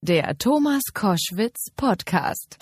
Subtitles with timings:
[0.00, 2.56] Der Thomas Koschwitz Podcast.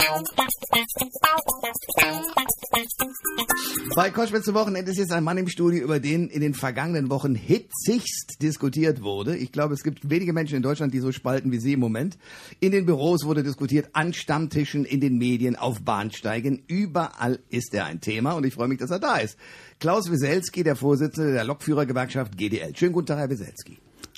[3.94, 7.10] Bei Koschwitz zum Wochenende ist jetzt ein Mann im Studio, über den in den vergangenen
[7.10, 9.36] Wochen hitzigst diskutiert wurde.
[9.36, 12.16] Ich glaube, es gibt wenige Menschen in Deutschland, die so spalten wie Sie im Moment.
[12.60, 16.62] In den Büros wurde diskutiert, an Stammtischen, in den Medien, auf Bahnsteigen.
[16.66, 19.36] Überall ist er ein Thema und ich freue mich, dass er da ist.
[19.78, 22.74] Klaus Wieselski, der Vorsitzende der Lokführergewerkschaft GDL.
[22.74, 23.76] Schönen guten Tag, Herr Wieselski.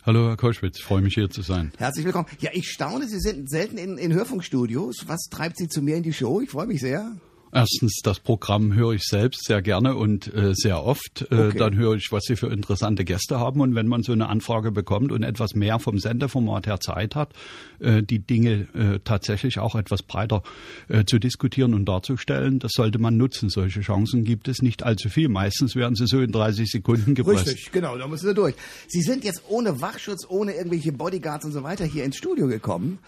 [0.09, 1.71] Hallo Herr Koschwitz, freue mich hier zu sein.
[1.77, 2.29] Herzlich willkommen.
[2.41, 5.05] Ja, ich staune, Sie sind selten in, in Hörfunkstudios.
[5.07, 6.41] Was treibt Sie zu mir in die Show?
[6.41, 7.13] Ich freue mich sehr.
[7.53, 11.27] Erstens, das Programm höre ich selbst sehr gerne und äh, sehr oft.
[11.33, 11.59] Äh, Okay.
[11.59, 13.61] Dann höre ich, was Sie für interessante Gäste haben.
[13.61, 17.33] Und wenn man so eine Anfrage bekommt und etwas mehr vom Sendeformat her Zeit hat,
[17.79, 20.43] äh, die Dinge äh, tatsächlich auch etwas breiter
[20.89, 23.49] äh, zu diskutieren und darzustellen, das sollte man nutzen.
[23.49, 25.29] Solche Chancen gibt es nicht allzu viel.
[25.29, 27.47] Meistens werden sie so in 30 Sekunden gepresst.
[27.47, 28.55] Richtig, genau, da müssen Sie durch.
[28.89, 32.99] Sie sind jetzt ohne Wachschutz, ohne irgendwelche Bodyguards und so weiter hier ins Studio gekommen.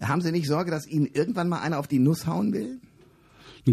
[0.00, 2.78] Haben Sie nicht Sorge, dass Ihnen irgendwann mal einer auf die Nuss hauen will?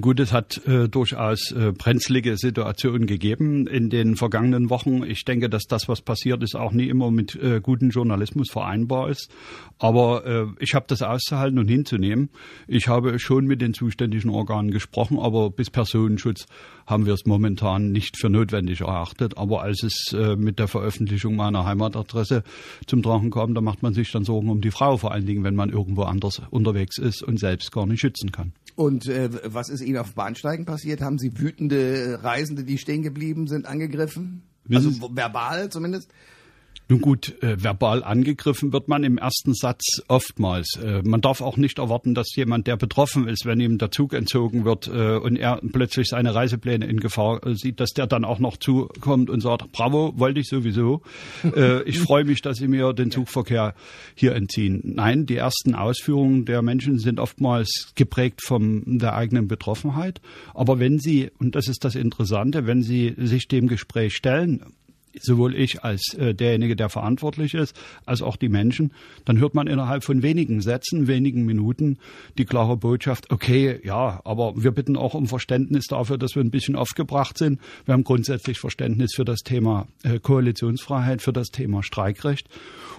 [0.02, 5.04] Gut, es hat äh, durchaus äh, brenzlige Situationen gegeben in den vergangenen Wochen.
[5.04, 9.10] Ich denke, dass das, was passiert ist, auch nie immer mit äh, gutem Journalismus vereinbar
[9.10, 9.32] ist.
[9.80, 12.30] Aber äh, ich habe das auszuhalten und hinzunehmen.
[12.68, 16.46] Ich habe schon mit den zuständigen Organen gesprochen, aber bis Personenschutz
[16.86, 19.38] haben wir es momentan nicht für notwendig erachtet.
[19.38, 22.44] Aber als es äh, mit der Veröffentlichung meiner Heimatadresse
[22.86, 25.46] zum Tragen kam, da macht man sich dann Sorgen um die Frau, vor allen Dingen,
[25.46, 28.52] wenn man irgendwo anders unterwegs ist und selbst gar nicht schützen kann.
[28.76, 31.02] Und äh, was ist Ihnen auf Bahnsteigen passiert?
[31.02, 34.44] Haben Sie wütende Reisende, die stehen geblieben sind, angegriffen?
[34.66, 36.12] Wissen Also verbal zumindest?
[36.88, 40.78] Nun gut, äh, verbal angegriffen wird man im ersten Satz oftmals.
[40.84, 44.14] Äh, man darf auch nicht erwarten, dass jemand, der betroffen ist, wenn ihm der Zug
[44.14, 48.24] entzogen wird äh, und er plötzlich seine Reisepläne in Gefahr äh, sieht, dass der dann
[48.24, 51.02] auch noch zukommt und sagt, bravo, wollte ich sowieso.
[51.56, 53.74] äh, ich freue mich, dass Sie mir den Zugverkehr
[54.14, 54.82] hier entziehen.
[54.84, 60.22] Nein, die ersten Ausführungen der Menschen sind oftmals geprägt von der eigenen Betroffenheit.
[60.54, 64.64] Aber wenn Sie, und das ist das Interessante, wenn Sie sich dem Gespräch stellen,
[65.22, 68.92] sowohl ich als äh, derjenige, der verantwortlich ist, als auch die Menschen,
[69.26, 71.98] dann hört man innerhalb von wenigen Sätzen, wenigen Minuten
[72.38, 76.52] die klare Botschaft, okay, ja, aber wir bitten auch um Verständnis dafür, dass wir ein
[76.52, 77.60] bisschen aufgebracht sind.
[77.86, 82.48] Wir haben grundsätzlich Verständnis für das Thema äh, Koalitionsfreiheit, für das Thema Streikrecht.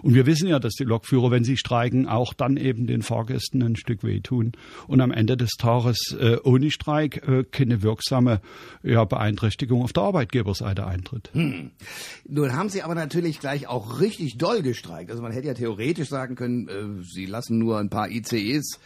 [0.03, 3.63] Und wir wissen ja, dass die Lokführer, wenn sie streiken, auch dann eben den Fahrgästen
[3.63, 4.53] ein Stück wehtun.
[4.87, 8.41] Und am Ende des Tages äh, ohne Streik äh, keine wirksame
[8.83, 11.31] ja, Beeinträchtigung auf der Arbeitgeberseite eintritt.
[12.29, 15.11] Nun haben Sie aber natürlich gleich auch richtig doll gestreikt.
[15.11, 18.79] Also man hätte ja theoretisch sagen können, äh, Sie lassen nur ein paar ICEs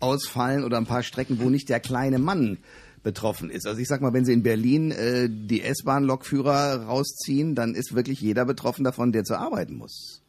[0.00, 2.58] ausfallen oder ein paar Strecken, wo nicht der kleine Mann
[3.02, 3.66] betroffen ist.
[3.66, 8.20] Also ich sag mal, wenn Sie in Berlin äh, die S-Bahn-Lokführer rausziehen, dann ist wirklich
[8.20, 10.22] jeder betroffen davon, der zur arbeiten muss.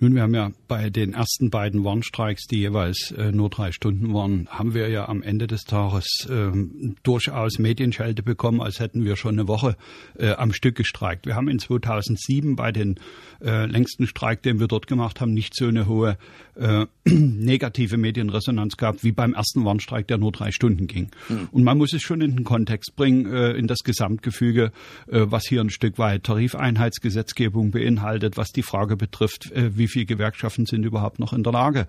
[0.00, 4.12] Nun, wir haben ja bei den ersten beiden Warnstreiks, die jeweils äh, nur drei Stunden
[4.12, 9.16] waren, haben wir ja am Ende des Tages ähm, durchaus Medienschelte bekommen, als hätten wir
[9.16, 9.76] schon eine Woche
[10.18, 11.26] äh, am Stück gestreikt.
[11.26, 12.96] Wir haben in 2007 bei den
[13.40, 16.18] äh, längsten Streik, den wir dort gemacht haben, nicht so eine hohe
[16.56, 21.10] äh, negative Medienresonanz gehabt wie beim ersten Warnstreik, der nur drei Stunden ging.
[21.52, 24.72] Und man muss es schon in den Kontext bringen, äh, in das Gesamtgefüge,
[25.06, 30.06] äh, was hier ein Stück weit Tarifeinheitsgesetzgebung beinhaltet, was die Frage betrifft, äh, wie viele
[30.06, 31.86] Gewerkschaften sind überhaupt noch in der Lage,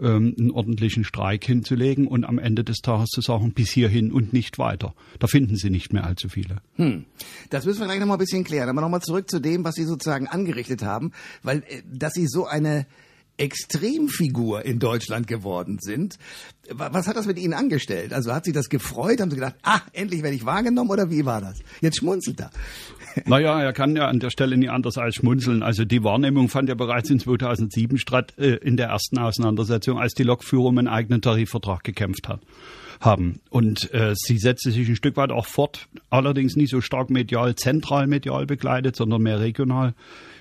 [0.00, 4.34] ähm, einen ordentlichen Streik hinzulegen und am Ende des Tages zu sagen, bis hierhin und
[4.34, 4.94] nicht weiter.
[5.18, 6.60] Da finden Sie nicht mehr allzu viele.
[7.48, 8.68] Das müssen wir gleich noch mal ein bisschen klären.
[8.68, 12.26] Aber noch mal zurück zu dem, was Sie sozusagen angerichtet haben, weil äh, dass Sie
[12.26, 12.86] so eine
[13.38, 16.18] Extremfigur in Deutschland geworden sind.
[16.70, 18.12] Wa- Was hat das mit Ihnen angestellt?
[18.12, 19.20] Also hat Sie das gefreut?
[19.20, 21.58] Haben Sie gedacht, ah, endlich werde ich wahrgenommen oder wie war das?
[21.80, 22.50] Jetzt schmunzelt er.
[23.24, 25.62] Naja, er kann ja an der Stelle nie anders als schmunzeln.
[25.62, 30.14] Also die Wahrnehmung fand ja bereits in 2007 statt, äh, in der ersten Auseinandersetzung, als
[30.14, 32.40] die Lokführer um einen eigenen Tarifvertrag gekämpft hat
[33.00, 33.38] haben.
[33.50, 37.54] Und äh, sie setzte sich ein Stück weit auch fort, allerdings nicht so stark medial,
[37.54, 39.94] zentral medial begleitet, sondern mehr regional.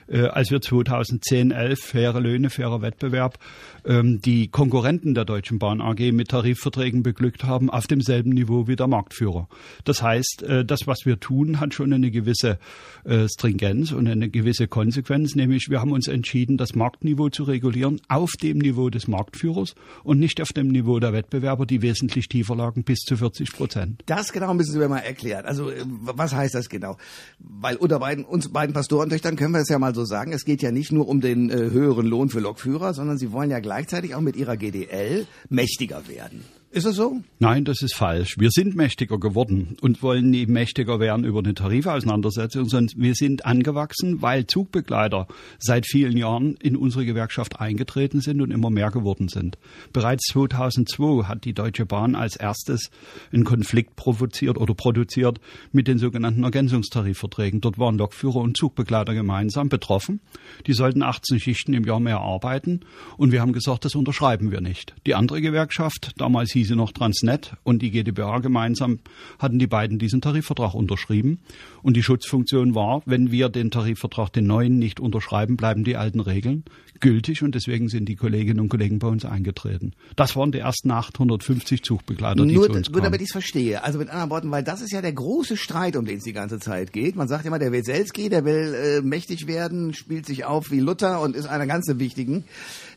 [0.07, 3.37] Äh, als wir 2010, 11 faire Löhne, fairer Wettbewerb
[3.85, 8.75] ähm, die Konkurrenten der Deutschen Bahn AG mit Tarifverträgen beglückt haben, auf demselben Niveau wie
[8.75, 9.47] der Marktführer.
[9.83, 12.59] Das heißt, äh, das, was wir tun, hat schon eine gewisse
[13.03, 17.99] äh, Stringenz und eine gewisse Konsequenz, nämlich wir haben uns entschieden, das Marktniveau zu regulieren
[18.07, 22.55] auf dem Niveau des Marktführers und nicht auf dem Niveau der Wettbewerber, die wesentlich tiefer
[22.55, 24.03] lagen, bis zu 40 Prozent.
[24.05, 25.45] Das genau müssen Sie mir mal erklären.
[25.45, 26.97] Also äh, was heißt das genau?
[27.39, 30.61] Weil unter beiden, uns beiden Pastorentöchtern können wir es ja mal so sagen, es geht
[30.61, 34.15] ja nicht nur um den äh, höheren Lohn für Lokführer, sondern Sie wollen ja gleichzeitig
[34.15, 36.45] auch mit Ihrer GDL mächtiger werden.
[36.69, 37.21] Ist das so?
[37.39, 38.35] Nein, das ist falsch.
[38.37, 43.45] Wir sind mächtiger geworden und wollen nie mächtiger werden über eine Tarifauseinandersetzung, sondern wir sind
[43.45, 45.27] angewachsen, weil Zugbegleiter
[45.59, 49.57] seit vielen Jahren in unsere Gewerkschaft eingetreten sind und immer mehr geworden sind.
[49.93, 52.89] Bereits 2002 hat die Deutsche Bahn als erstes
[53.31, 55.39] einen Konflikt provoziert oder produziert
[55.71, 57.61] mit den sogenannten Ergänzungstarifverträgen.
[57.61, 60.19] Dort waren Lokführer und Zugbegleiter gemeinsam betroffen.
[60.65, 62.81] Die sollten 18 Schichten im Jahr mehr arbeiten
[63.15, 64.93] und wir haben gesagt, das unterschreiben wir nicht.
[65.05, 68.99] Die andere Gewerkschaft, damals hieß sie noch Transnet und die GdBA gemeinsam
[69.39, 71.39] hatten die beiden diesen Tarifvertrag unterschrieben.
[71.81, 76.19] Und die Schutzfunktion war, wenn wir den Tarifvertrag, den neuen, nicht unterschreiben, bleiben die alten
[76.19, 76.63] Regeln
[76.99, 79.93] gültig und deswegen sind die Kolleginnen und Kollegen bei uns eingetreten.
[80.15, 83.03] Das waren die ersten 850 Zugbegleiter, die Nur, zu uns nur kamen.
[83.03, 83.83] damit ich es verstehe.
[83.83, 86.33] Also mit anderen Worten, weil das ist ja der große Streit, um den es die
[86.33, 87.15] ganze Zeit geht.
[87.15, 91.21] Man sagt immer, der Weselski, der will äh, mächtig werden, spielt sich auf wie Luther
[91.21, 92.43] und ist einer ganz wichtigen.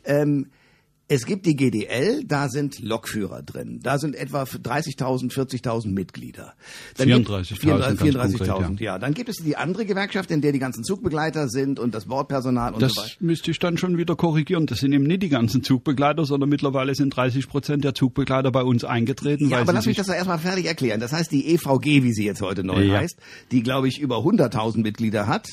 [0.04, 0.46] Ähm,
[1.12, 3.80] es gibt die GDL, da sind Lokführer drin.
[3.82, 6.54] Da sind etwa 30.000, 40.000 Mitglieder.
[6.96, 8.96] Dann gibt- 34.000 ganz 34.000, konkret, ja.
[9.00, 12.74] Dann gibt es die andere Gewerkschaft, in der die ganzen Zugbegleiter sind und das Bordpersonal
[12.74, 13.12] und Das so weiter.
[13.18, 14.66] müsste ich dann schon wieder korrigieren.
[14.66, 18.62] Das sind eben nicht die ganzen Zugbegleiter, sondern mittlerweile sind 30 Prozent der Zugbegleiter bei
[18.62, 19.48] uns eingetreten.
[19.48, 21.00] Ja, aber lass mich das doch erstmal fertig erklären.
[21.00, 22.98] Das heißt, die EVG, wie sie jetzt heute neu Ja.
[23.00, 23.16] heißt,
[23.50, 25.48] die, glaube ich, über 100.000 Mitglieder hat,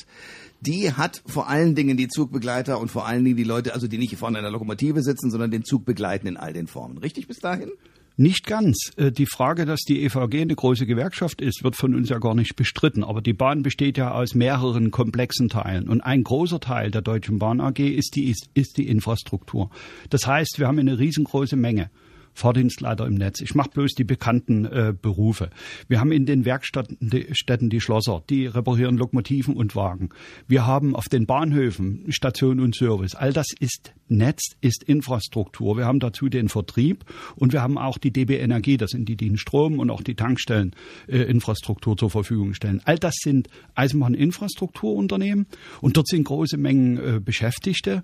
[0.62, 3.98] die hat vor allen Dingen die Zugbegleiter und vor allen Dingen die Leute, also die
[3.98, 6.98] nicht vorne in der Lokomotive sitzen, sondern den Zug begleiten in all den Formen.
[6.98, 7.71] Richtig bis dahin?
[8.19, 8.92] Nicht ganz.
[8.98, 12.33] Äh, Die Frage, dass die EVG eine große Gewerkschaft ist, wird von uns ja gar
[12.33, 13.04] nicht bestritten.
[13.04, 15.88] Aber die Bahn besteht ja aus mehreren komplexen Teilen.
[15.88, 19.69] Und ein großer Teil der Deutschen Bahn AG ist die, ist, ist die Infrastruktur.
[20.10, 21.92] Das heißt, wir haben eine riesengroße Menge.
[22.38, 23.42] Fahrdienstleiter im Netz.
[23.42, 25.50] Ich mache bloß die bekannten äh, Berufe.
[25.88, 30.10] Wir haben in den Werkstätten die, Schlosser, die reparieren Lokomotiven und Wagen.
[30.48, 33.16] Wir haben auf den Bahnhöfen Station und Service.
[33.16, 35.78] All das ist Netz, ist Infrastruktur.
[35.78, 37.06] Wir haben dazu den Vertrieb
[37.36, 40.01] und wir haben auch die DB Energie, das sind die, die den Strom und auch
[40.01, 40.75] die Tankstellen
[41.07, 42.81] äh, zur Verfügung stellen.
[42.86, 45.48] All das sind Eisenbahninfrastrukturunternehmen
[45.81, 48.04] und dort sind große Mengen äh, Beschäftigte,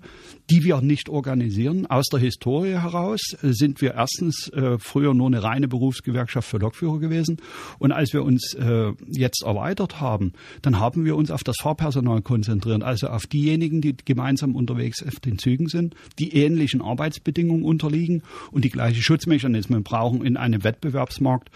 [0.50, 1.86] die wir nicht organisieren.
[1.86, 6.58] Aus der Historie heraus äh, sind wir erstens äh, früher nur eine reine Berufsgewerkschaft für
[6.58, 7.38] Lokführer gewesen.
[7.78, 10.32] Und als wir uns äh, jetzt erweitert haben,
[10.62, 15.20] dann haben wir uns auf das Fahrpersonal konzentriert, also auf diejenigen, die gemeinsam unterwegs auf
[15.20, 21.50] den Zügen sind, die ähnlichen Arbeitsbedingungen unterliegen und die gleichen Schutzmechanismen brauchen in einem Wettbewerbsmarkt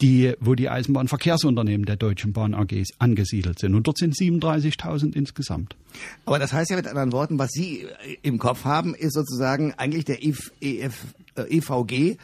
[0.00, 3.74] die, wo die Eisenbahnverkehrsunternehmen der Deutschen Bahn AGs angesiedelt sind.
[3.74, 5.76] Und dort sind 37.000 insgesamt.
[6.24, 9.74] Aber das heißt ja mit anderen Worten, was Sie äh, im Kopf haben, ist sozusagen
[9.76, 12.16] eigentlich der EF, EF, äh, EVG,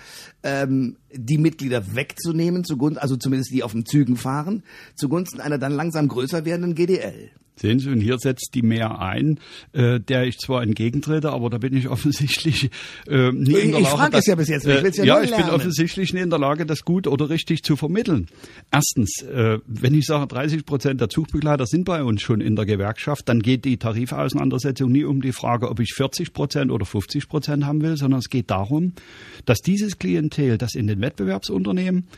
[0.43, 4.63] ähm, die Mitglieder wegzunehmen, zugunsten, also zumindest die auf den Zügen fahren,
[4.95, 7.31] zugunsten einer dann langsam größer werdenden GDL.
[7.57, 9.39] Sehen Sie, und hier setzt die mehr ein,
[9.73, 12.71] äh, der ich zwar entgegentrete, aber da bin ich offensichtlich
[13.09, 13.97] äh, nie in der Ich Lage.
[13.97, 15.55] frag es das- ja bis jetzt nicht, ich will's ja ja, nur ich bin lernen.
[15.55, 18.27] offensichtlich nicht in der Lage, das gut oder richtig zu vermitteln.
[18.73, 22.67] Erstens, äh, wenn ich sage, 30 Prozent der Zugbegleiter sind bei uns schon in der
[22.67, 27.29] Gewerkschaft, dann geht die Tarifauseinandersetzung nie um die Frage, ob ich 40 Prozent oder 50
[27.29, 28.95] Prozent haben will, sondern es geht darum,
[29.45, 32.09] dass dieses Klientel, das in den Wettbewerbsunternehmen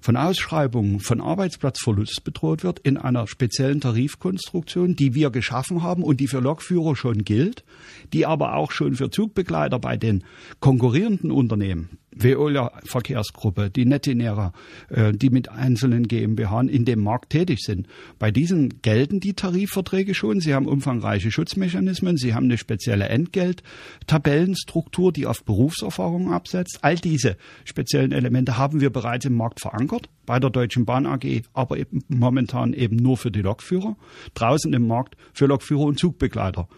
[0.00, 6.20] von Ausschreibungen, von Arbeitsplatzverlust bedroht wird, in einer speziellen Tarifkonstruktion, die wir geschaffen haben und
[6.20, 7.64] die für Lokführer schon gilt,
[8.12, 10.24] die aber auch schon für Zugbegleiter bei den
[10.60, 14.52] konkurrierenden Unternehmen, Veolia Verkehrsgruppe, die Netinera,
[14.88, 17.86] äh, die mit einzelnen GmbH in dem Markt tätig sind.
[18.18, 20.40] Bei diesen gelten die Tarifverträge schon.
[20.40, 26.78] Sie haben umfangreiche Schutzmechanismen, sie haben eine spezielle Entgelttabellenstruktur, die auf Berufserfahrung absetzt.
[26.82, 31.42] All diese speziellen Elemente haben wir bereits im Markt verankert, bei der Deutschen Bahn AG,
[31.52, 33.96] aber eben momentan eben nur für die Lokführer,
[34.34, 36.68] draußen im Markt für Lokführer und Zugbegleiter.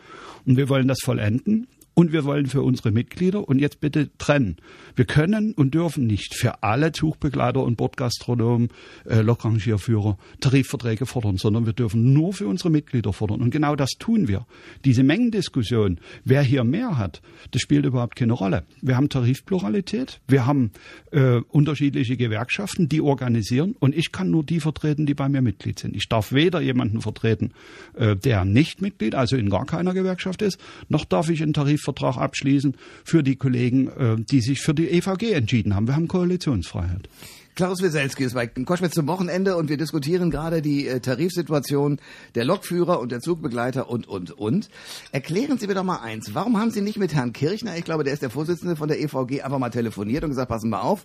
[0.46, 1.66] Und wir wollen das vollenden.
[2.00, 4.56] Und wir wollen für unsere Mitglieder und jetzt bitte trennen.
[4.96, 8.70] Wir können und dürfen nicht für alle Zugbegleiter und Bordgastronomen,
[9.04, 13.42] äh, Lokrangierführer Tarifverträge fordern, sondern wir dürfen nur für unsere Mitglieder fordern.
[13.42, 14.46] Und genau das tun wir.
[14.86, 18.64] Diese Mengendiskussion, wer hier mehr hat, das spielt überhaupt keine Rolle.
[18.80, 20.70] Wir haben Tarifpluralität, wir haben
[21.12, 25.78] äh, unterschiedliche Gewerkschaften, die organisieren und ich kann nur die vertreten, die bei mir Mitglied
[25.78, 25.94] sind.
[25.94, 27.52] Ich darf weder jemanden vertreten,
[27.94, 31.52] äh, der nicht Mitglied, also in gar keiner Gewerkschaft ist, noch darf ich einen
[31.90, 35.86] Tarifvertrag abschließen für die Kollegen, äh, die sich für die EVG entschieden haben.
[35.86, 37.08] Wir haben Koalitionsfreiheit.
[37.56, 42.00] Klaus Wieselski ist bei Koschwitz zum Wochenende und wir diskutieren gerade die äh, Tarifsituation
[42.34, 44.70] der Lokführer und der Zugbegleiter und, und, und.
[45.12, 46.34] Erklären Sie mir doch mal eins.
[46.34, 49.00] Warum haben Sie nicht mit Herrn Kirchner, ich glaube, der ist der Vorsitzende von der
[49.00, 51.04] EVG, einfach mal telefoniert und gesagt, passen mal auf,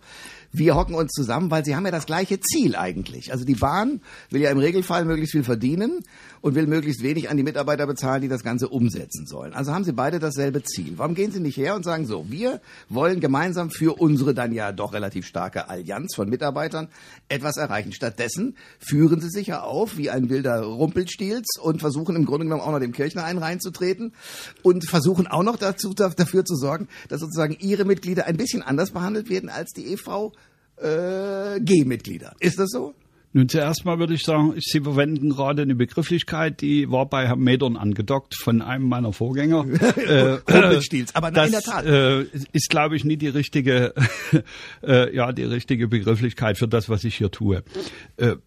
[0.52, 3.32] wir hocken uns zusammen, weil Sie haben ja das gleiche Ziel eigentlich.
[3.32, 6.04] Also die Bahn will ja im Regelfall möglichst viel verdienen
[6.42, 9.54] und will möglichst wenig an die Mitarbeiter bezahlen, die das Ganze umsetzen sollen.
[9.54, 10.94] Also haben Sie beide dasselbe Ziel.
[10.98, 14.72] Warum gehen Sie nicht her und sagen so, wir wollen gemeinsam für unsere dann ja
[14.72, 16.90] doch relativ starke Allianz von Mitarbeitern
[17.30, 17.94] etwas erreichen.
[17.94, 22.62] Stattdessen führen Sie sich ja auf wie ein wilder Rumpelstilz und versuchen im Grunde genommen
[22.62, 24.14] auch noch dem Kirchner einen reinzutreten
[24.62, 28.92] und versuchen auch noch dazu, dafür zu sorgen, dass sozusagen Ihre Mitglieder ein bisschen anders
[28.92, 30.34] behandelt werden als die EVG
[30.82, 31.60] äh.
[32.40, 32.94] Ist das so?
[33.36, 37.42] Nun, zuerst mal würde ich sagen, Sie verwenden gerade eine Begrifflichkeit, die war bei Herrn
[37.42, 39.66] Medern angedockt von einem meiner Vorgänger.
[39.98, 40.38] äh,
[41.14, 41.86] aber das, in der Tat.
[41.86, 42.22] Äh,
[42.54, 43.94] ist, glaube ich, nie die richtige,
[44.84, 47.64] äh, ja, die richtige Begrifflichkeit für das, was ich hier tue.
[48.16, 48.38] Äh,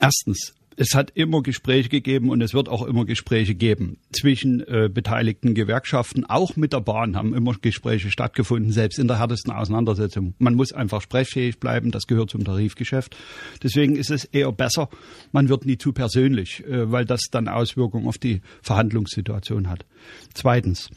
[0.00, 4.88] erstens, es hat immer Gespräche gegeben und es wird auch immer Gespräche geben zwischen äh,
[4.90, 6.24] beteiligten Gewerkschaften.
[6.24, 10.32] Auch mit der Bahn haben immer Gespräche stattgefunden, selbst in der härtesten Auseinandersetzung.
[10.38, 13.14] Man muss einfach sprechfähig bleiben, das gehört zum Tarifgeschäft.
[13.62, 14.88] Deswegen ist es eher besser,
[15.32, 19.84] man wird nie zu persönlich, äh, weil das dann Auswirkungen auf die Verhandlungssituation hat.
[20.32, 20.88] Zweitens,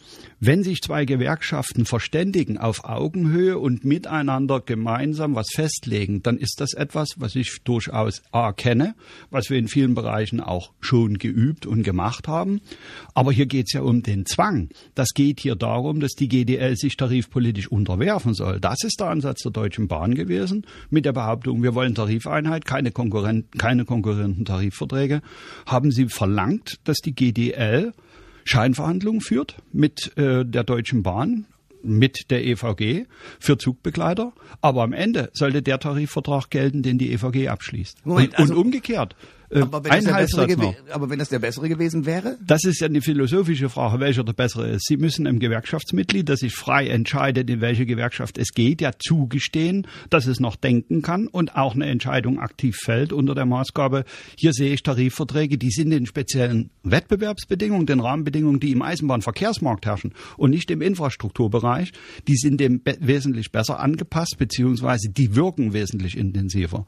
[0.46, 6.74] wenn sich zwei Gewerkschaften verständigen auf Augenhöhe und miteinander gemeinsam was festlegen, dann ist das
[6.74, 8.94] etwas, was ich durchaus erkenne,
[9.30, 12.60] was wir in vielen Bereichen auch schon geübt und gemacht haben.
[13.14, 14.68] Aber hier geht es ja um den Zwang.
[14.96, 18.60] Das geht hier darum, dass die GDL sich tarifpolitisch unterwerfen soll.
[18.60, 22.92] Das ist der Ansatz der Deutschen Bahn gewesen, mit der Behauptung, wir wollen Tarifeinheit, keine,
[22.92, 25.22] Konkurrenten, keine konkurrierenden Tarifverträge.
[25.66, 27.94] Haben sie verlangt, dass die GDL
[28.46, 31.46] Scheinverhandlungen führt mit äh, der Deutschen Bahn,
[31.84, 33.06] mit der EVG
[33.40, 38.06] für Zugbegleiter, aber am Ende sollte der Tarifvertrag gelten, den die EVG abschließt.
[38.06, 39.16] Moment, und, also, und umgekehrt.
[39.54, 42.38] Äh, aber, wenn das der aber wenn das der bessere gewesen wäre?
[42.46, 44.88] Das ist ja eine philosophische Frage, welcher der bessere ist.
[44.88, 49.88] Sie müssen einem Gewerkschaftsmitglied, das sich frei entscheidet, in welche Gewerkschaft es geht, ja zugestehen,
[50.10, 54.06] dass es noch denken kann und auch eine Entscheidung aktiv fällt unter der Maßgabe,
[54.38, 60.14] hier sehe ich Tarifverträge, die sind in speziellen Wettbewerbsbedingungen, den Rahmenbedingungen, die im Eisenbahnverkehrsmarkt herrschen
[60.38, 61.92] und nicht im Infrastrukturbereich,
[62.28, 66.86] die sind dem wesentlich besser angepasst, beziehungsweise die wirken wesentlich intensiver.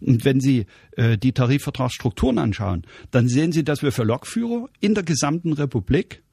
[0.00, 4.94] Und wenn Sie äh, die Tarifvertragsstrukturen anschauen, dann sehen Sie, dass wir für Lokführer in
[4.94, 6.23] der gesamten Republik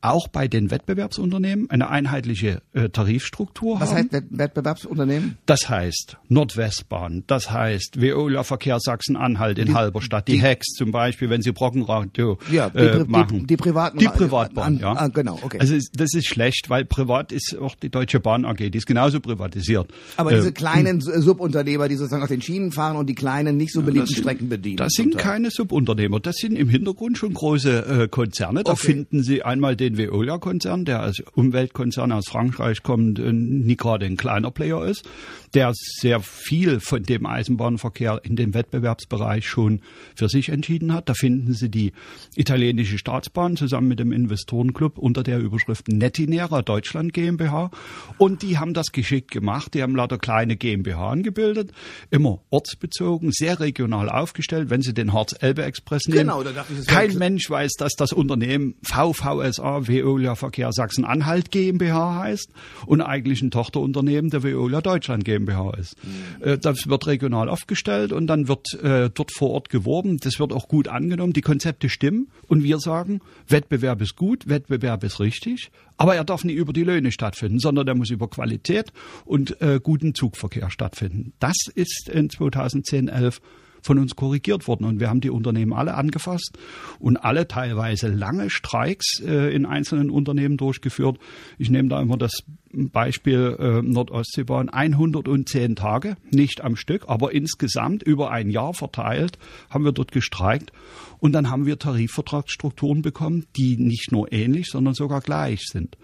[0.00, 4.08] auch bei den Wettbewerbsunternehmen eine einheitliche äh, Tarifstruktur Was haben.
[4.12, 5.38] heißt Wettbewerbsunternehmen?
[5.46, 10.92] Das heißt Nordwestbahn, das heißt Veolia Verkehr Sachsen-Anhalt in die, Halberstadt, die, die Hex zum
[10.92, 13.40] Beispiel, wenn sie Brockenradio ja, die, äh, machen.
[13.40, 14.92] Die, die, privaten Die Privatbahn, an, ja.
[14.92, 15.58] Ah, genau, okay.
[15.58, 19.20] Also das ist schlecht, weil privat ist auch die Deutsche Bahn AG, die ist genauso
[19.20, 19.92] privatisiert.
[20.16, 21.22] Aber äh, diese kleinen hm.
[21.22, 24.48] Subunternehmer, die sozusagen auf den Schienen fahren und die kleinen, nicht so beliebten sind, Strecken
[24.48, 24.76] bedienen.
[24.76, 28.62] Das sind keine Subunternehmer, das sind im Hintergrund schon große äh, Konzerne.
[28.62, 28.86] Da okay.
[28.86, 34.06] finden Sie einmal den den Veolia-Konzern, der als Umweltkonzern aus Frankreich kommt, äh, nie gerade
[34.06, 35.08] ein kleiner Player ist,
[35.54, 39.80] der sehr viel von dem Eisenbahnverkehr in dem Wettbewerbsbereich schon
[40.14, 41.08] für sich entschieden hat.
[41.08, 41.92] Da finden Sie die
[42.34, 47.70] italienische Staatsbahn zusammen mit dem Investorenclub unter der Überschrift Netinera Deutschland GmbH.
[48.18, 49.74] Und die haben das geschickt gemacht.
[49.74, 51.72] Die haben lauter kleine GmbH gebildet,
[52.10, 54.70] immer ortsbezogen, sehr regional aufgestellt.
[54.70, 56.42] Wenn Sie den Harz-Elbe-Express nehmen, genau,
[56.86, 62.50] kein Mensch weiß, dass das Unternehmen VVSA Veolia Verkehr Sachsen-Anhalt GmbH heißt
[62.86, 65.96] und eigentlich ein Tochterunternehmen der Veolia Deutschland GmbH ist.
[66.02, 66.60] Mhm.
[66.60, 70.18] Das wird regional aufgestellt und dann wird äh, dort vor Ort geworben.
[70.18, 71.32] Das wird auch gut angenommen.
[71.32, 76.44] Die Konzepte stimmen und wir sagen, Wettbewerb ist gut, Wettbewerb ist richtig, aber er darf
[76.44, 78.92] nicht über die Löhne stattfinden, sondern der muss über Qualität
[79.24, 81.32] und äh, guten Zugverkehr stattfinden.
[81.38, 83.40] Das ist in 2010, 11
[83.86, 84.84] von uns korrigiert worden.
[84.84, 86.58] Und wir haben die Unternehmen alle angefasst
[86.98, 91.18] und alle teilweise lange Streiks äh, in einzelnen Unternehmen durchgeführt.
[91.56, 98.02] Ich nehme da immer das Beispiel äh, Nordostseebahn 110 Tage, nicht am Stück, aber insgesamt
[98.02, 99.38] über ein Jahr verteilt
[99.70, 100.72] haben wir dort gestreikt
[101.18, 105.96] und dann haben wir Tarifvertragsstrukturen bekommen, die nicht nur ähnlich, sondern sogar gleich sind.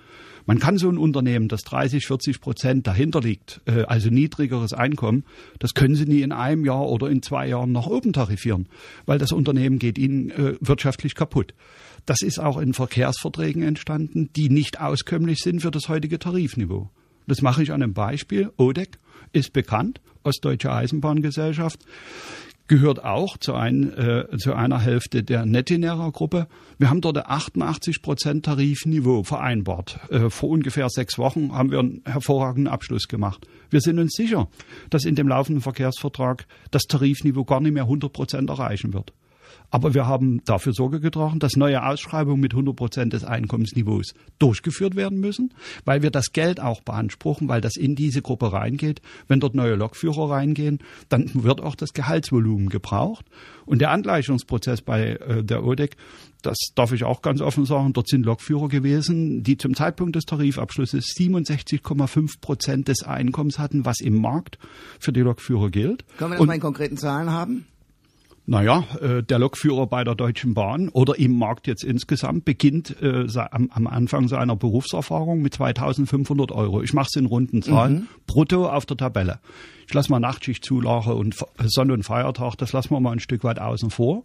[0.46, 5.25] Man kann so ein Unternehmen, das 30, 40 Prozent dahinter liegt, äh, also niedrigeres Einkommen,
[5.58, 8.68] das können Sie nie in einem Jahr oder in zwei Jahren nach oben tarifieren,
[9.06, 11.54] weil das Unternehmen geht Ihnen äh, wirtschaftlich kaputt.
[12.06, 16.90] Das ist auch in Verkehrsverträgen entstanden, die nicht auskömmlich sind für das heutige Tarifniveau.
[17.26, 18.50] Das mache ich an einem Beispiel.
[18.56, 18.99] ODEC
[19.32, 21.80] ist bekannt, Ostdeutsche Eisenbahngesellschaft
[22.69, 26.47] gehört auch zu, ein, äh, zu einer Hälfte der Netinera-Gruppe.
[26.78, 30.00] Wir haben dort 88 Prozent Tarifniveau vereinbart.
[30.11, 33.47] Äh, vor ungefähr sechs Wochen haben wir einen hervorragenden Abschluss gemacht.
[33.71, 34.49] Wir sind uns sicher,
[34.90, 39.12] dass in dem laufenden Verkehrsvertrag das Tarifniveau gar nicht mehr 100 Prozent erreichen wird.
[39.71, 44.97] Aber wir haben dafür Sorge getragen, dass neue Ausschreibungen mit 100 Prozent des Einkommensniveaus durchgeführt
[44.97, 45.54] werden müssen,
[45.85, 49.00] weil wir das Geld auch beanspruchen, weil das in diese Gruppe reingeht.
[49.28, 53.25] Wenn dort neue Lokführer reingehen, dann wird auch das Gehaltsvolumen gebraucht.
[53.64, 55.97] Und der Angleichungsprozess bei äh, der ODEC,
[56.42, 60.25] das darf ich auch ganz offen sagen, dort sind Lokführer gewesen, die zum Zeitpunkt des
[60.25, 64.59] Tarifabschlusses 67,5 Prozent des Einkommens hatten, was im Markt
[64.99, 66.04] für die Lokführer gilt.
[66.18, 67.66] Können wir das mal in konkreten Zahlen haben?
[68.44, 73.26] Naja, äh, der Lokführer bei der Deutschen Bahn oder im Markt jetzt insgesamt beginnt äh,
[73.50, 76.82] am, am, Anfang seiner Berufserfahrung mit 2500 Euro.
[76.82, 78.08] Ich mache es in runden Zahlen, mhm.
[78.26, 79.38] brutto auf der Tabelle.
[79.87, 83.61] Ich lasse mal Nachtschichtzulage und Sonn- und Feiertag, das lassen wir mal ein Stück weit
[83.61, 84.25] außen vor.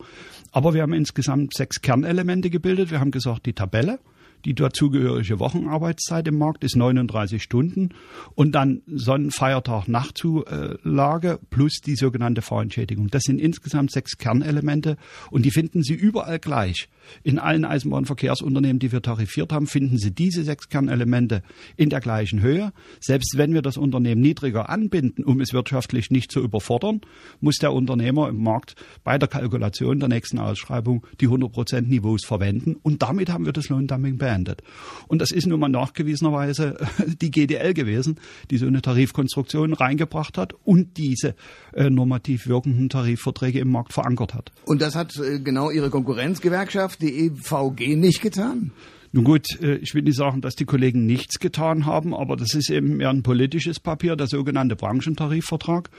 [0.52, 2.90] Aber wir haben insgesamt sechs Kernelemente gebildet.
[2.90, 4.00] Wir haben gesagt, die Tabelle,
[4.46, 7.90] die dazugehörige Wochenarbeitszeit im Markt ist 39 Stunden
[8.36, 13.08] und dann Sonnenfeiertag Nachzulage plus die sogenannte Fahrentschädigung.
[13.10, 14.98] Das sind insgesamt sechs Kernelemente
[15.32, 16.88] und die finden Sie überall gleich.
[17.24, 21.42] In allen Eisenbahnverkehrsunternehmen, die wir tarifiert haben, finden Sie diese sechs Kernelemente
[21.76, 22.72] in der gleichen Höhe.
[23.00, 27.02] Selbst wenn wir das Unternehmen niedriger anbinden, um es wirtschaftlich nicht zu überfordern,
[27.40, 32.76] muss der Unternehmer im Markt bei der Kalkulation der nächsten Ausschreibung die 100% Niveaus verwenden.
[32.82, 34.27] Und damit haben wir das Lohndumping beendet.
[35.08, 36.78] Und das ist nun mal nachgewiesenerweise
[37.22, 38.20] die GDL gewesen,
[38.52, 41.36] die so eine Tarifkonstruktion reingebracht hat und diese
[41.74, 44.52] äh, normativ wirkenden Tarifverträge im Markt verankert hat.
[44.66, 48.72] Und das hat äh, genau Ihre Konkurrenzgewerkschaft die EVG nicht getan?
[49.18, 52.54] Nun gut, äh, ich will nicht sagen, dass die Kollegen nichts getan haben, aber das
[52.54, 55.90] ist eben mehr ein politisches Papier, der sogenannte Branchentarifvertrag.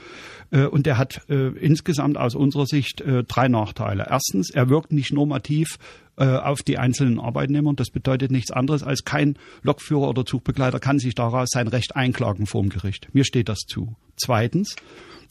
[0.51, 4.07] Äh, und der hat äh, insgesamt aus unserer Sicht drei Nachteile.
[4.09, 5.77] Erstens, er wirkt nicht normativ
[6.15, 7.73] auf die einzelnen Arbeitnehmer.
[7.73, 12.45] Das bedeutet nichts anderes als kein Lokführer oder Zugbegleiter kann sich daraus sein Recht einklagen
[12.45, 13.07] vor dem Gericht.
[13.13, 13.95] Mir steht das zu.
[14.17, 14.75] Zweitens,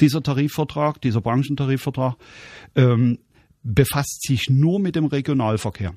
[0.00, 2.16] dieser Tarifvertrag, dieser Branchentarifvertrag,
[2.74, 3.18] ähm,
[3.62, 5.94] befasst sich nur mit dem Regionalverkehr.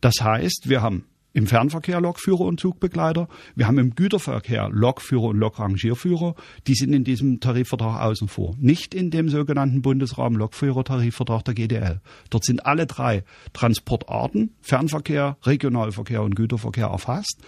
[0.00, 3.28] Das heißt, wir haben im Fernverkehr Lokführer und Zugbegleiter.
[3.54, 6.34] Wir haben im Güterverkehr Lokführer und Lokrangierführer.
[6.66, 8.54] Die sind in diesem Tarifvertrag außen vor.
[8.58, 12.00] Nicht in dem sogenannten Bundesrahmen Lokführertarifvertrag der GDL.
[12.30, 17.40] Dort sind alle drei Transportarten, Fernverkehr, Regionalverkehr und Güterverkehr erfasst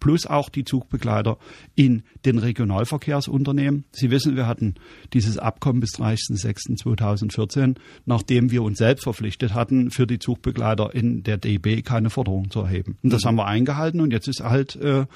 [0.00, 1.38] plus auch die Zugbegleiter
[1.76, 3.84] in den Regionalverkehrsunternehmen.
[3.92, 4.74] Sie wissen, wir hatten
[5.12, 11.36] dieses Abkommen bis 30.06.2014, nachdem wir uns selbst verpflichtet hatten, für die Zugbegleiter in der
[11.36, 12.96] DB keine Forderung zu erheben.
[13.02, 13.29] Und das.
[13.30, 15.06] Haben wir eingehalten und jetzt ist halt äh,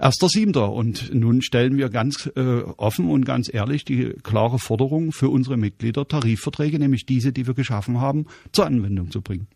[0.00, 0.72] erster Siebter.
[0.72, 5.56] Und nun stellen wir ganz äh, offen und ganz ehrlich die klare Forderung für unsere
[5.56, 9.46] Mitglieder, Tarifverträge, nämlich diese, die wir geschaffen haben, zur Anwendung zu bringen.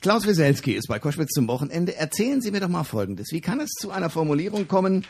[0.00, 1.94] Klaus Wieselski ist bei Koschwitz zum Wochenende.
[1.94, 3.32] Erzählen Sie mir doch mal Folgendes.
[3.32, 5.04] Wie kann es zu einer Formulierung kommen,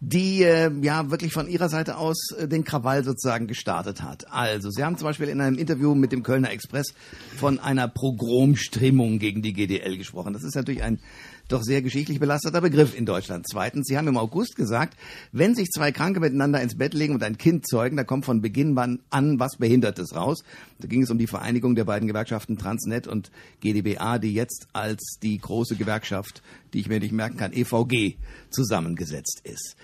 [0.00, 4.30] die äh, ja wirklich von Ihrer Seite aus äh, den Krawall sozusagen gestartet hat?
[4.30, 6.94] Also, Sie haben zum Beispiel in einem Interview mit dem Kölner Express
[7.36, 10.34] von einer Progromstimmung gegen die GDL gesprochen.
[10.34, 11.00] Das ist natürlich ein
[11.48, 13.46] doch sehr geschichtlich belasteter Begriff in Deutschland.
[13.48, 14.96] Zweitens, Sie haben im August gesagt,
[15.32, 18.40] wenn sich zwei Kranke miteinander ins Bett legen und ein Kind zeugen, da kommt von
[18.40, 18.78] Beginn
[19.10, 20.44] an was Behindertes raus.
[20.78, 23.30] Da ging es um die Vereinigung der beiden Gewerkschaften Transnet und
[23.60, 28.16] GdBA, die jetzt als die große Gewerkschaft, die ich mir nicht merken kann, EVG
[28.50, 29.76] zusammengesetzt ist.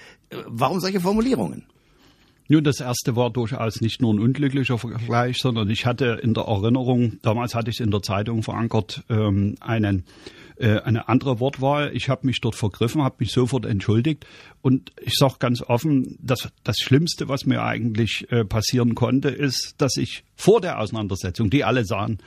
[0.47, 1.65] Warum solche Formulierungen?
[2.47, 6.45] Nun, das erste war durchaus nicht nur ein unglücklicher Vergleich, sondern ich hatte in der
[6.45, 10.05] Erinnerung, damals hatte ich es in der Zeitung verankert, ähm, einen
[10.57, 11.91] äh, eine andere Wortwahl.
[11.95, 14.27] Ich habe mich dort vergriffen, habe mich sofort entschuldigt
[14.63, 19.75] und ich sage ganz offen, dass das Schlimmste, was mir eigentlich äh, passieren konnte, ist,
[19.79, 22.19] dass ich vor der Auseinandersetzung, die alle sahen,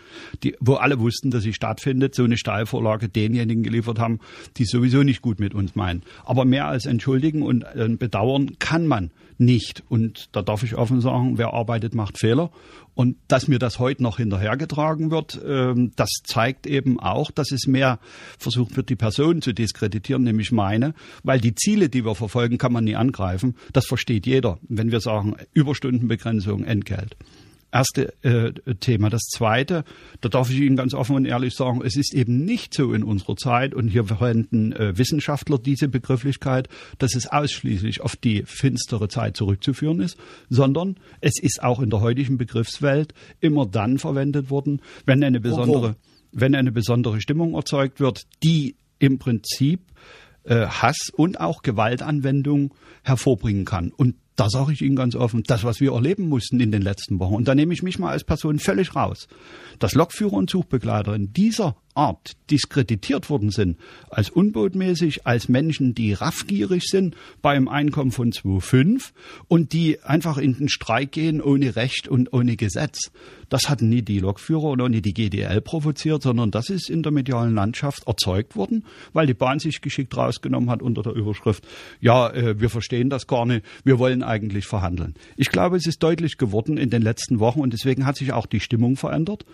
[0.44, 4.20] die, wo alle wussten, dass sie stattfindet, so eine Steilvorlage denjenigen geliefert haben,
[4.58, 6.04] die sowieso nicht gut mit uns meinen.
[6.26, 9.84] Aber mehr als entschuldigen und äh, bedauern kann man nicht.
[9.90, 12.52] Und da darf ich offen sagen, wer arbeitet, macht Fehler.
[12.96, 17.68] Und dass mir das heute noch hinterhergetragen wird, ähm, das zeigt eben auch, dass es
[17.68, 18.00] mehr
[18.40, 22.74] versucht wird, die Person zu diskreditieren, nämlich meine, weil die Ziele, die wir verfolgen, kann
[22.74, 23.56] man nie angreifen.
[23.74, 27.16] Das versteht jeder, wenn wir sagen Überstundenbegrenzung, Entgelt
[27.72, 29.10] erste äh, Thema.
[29.10, 29.84] Das zweite,
[30.22, 33.04] da darf ich Ihnen ganz offen und ehrlich sagen, es ist eben nicht so in
[33.04, 39.08] unserer Zeit, und hier verwenden äh, Wissenschaftler diese Begrifflichkeit, dass es ausschließlich auf die finstere
[39.08, 40.18] Zeit zurückzuführen ist,
[40.50, 45.96] sondern es ist auch in der heutigen Begriffswelt immer dann verwendet worden, wenn eine besondere,
[46.32, 49.82] wenn eine besondere Stimmung erzeugt wird, die im Prinzip
[50.44, 53.92] äh, Hass und auch Gewaltanwendung hervorbringen kann.
[53.92, 57.20] Und Da sage ich Ihnen ganz offen, das, was wir erleben mussten in den letzten
[57.20, 59.28] Wochen, und da nehme ich mich mal als Person völlig raus,
[59.80, 63.78] dass Lokführer und Zugbegleiter in dieser Art diskreditiert worden sind,
[64.10, 69.12] als unbotmäßig, als Menschen, die raffgierig sind bei einem Einkommen von 2,5
[69.48, 73.12] und die einfach in den Streik gehen ohne Recht und ohne Gesetz.
[73.50, 77.04] Das hatten nie die Lokführer und auch nie die GDL provoziert, sondern das ist in
[77.04, 81.66] der medialen Landschaft erzeugt worden, weil die Bahn sich geschickt rausgenommen hat unter der Überschrift,
[82.00, 85.16] ja, äh, wir verstehen das gar nicht, wir wollen eigentlich verhandeln.
[85.36, 88.46] Ich glaube, es ist deutlich geworden in den letzten Wochen und deswegen hat sich auch
[88.46, 89.46] die Stimmung verändert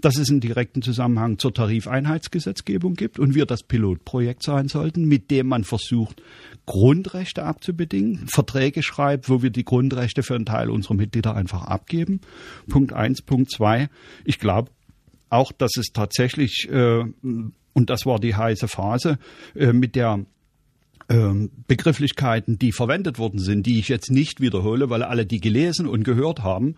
[0.00, 5.30] dass es einen direkten Zusammenhang zur Tarifeinheitsgesetzgebung gibt und wir das Pilotprojekt sein sollten, mit
[5.30, 6.22] dem man versucht,
[6.66, 12.20] Grundrechte abzubedingen, Verträge schreibt, wo wir die Grundrechte für einen Teil unserer Mitglieder einfach abgeben.
[12.68, 13.88] Punkt eins, Punkt zwei.
[14.24, 14.70] Ich glaube
[15.28, 19.18] auch, dass es tatsächlich, äh, und das war die heiße Phase,
[19.54, 20.24] äh, mit der
[21.10, 25.86] ähm, Begrifflichkeiten, die verwendet worden sind, die ich jetzt nicht wiederhole, weil alle die gelesen
[25.86, 26.76] und gehört haben,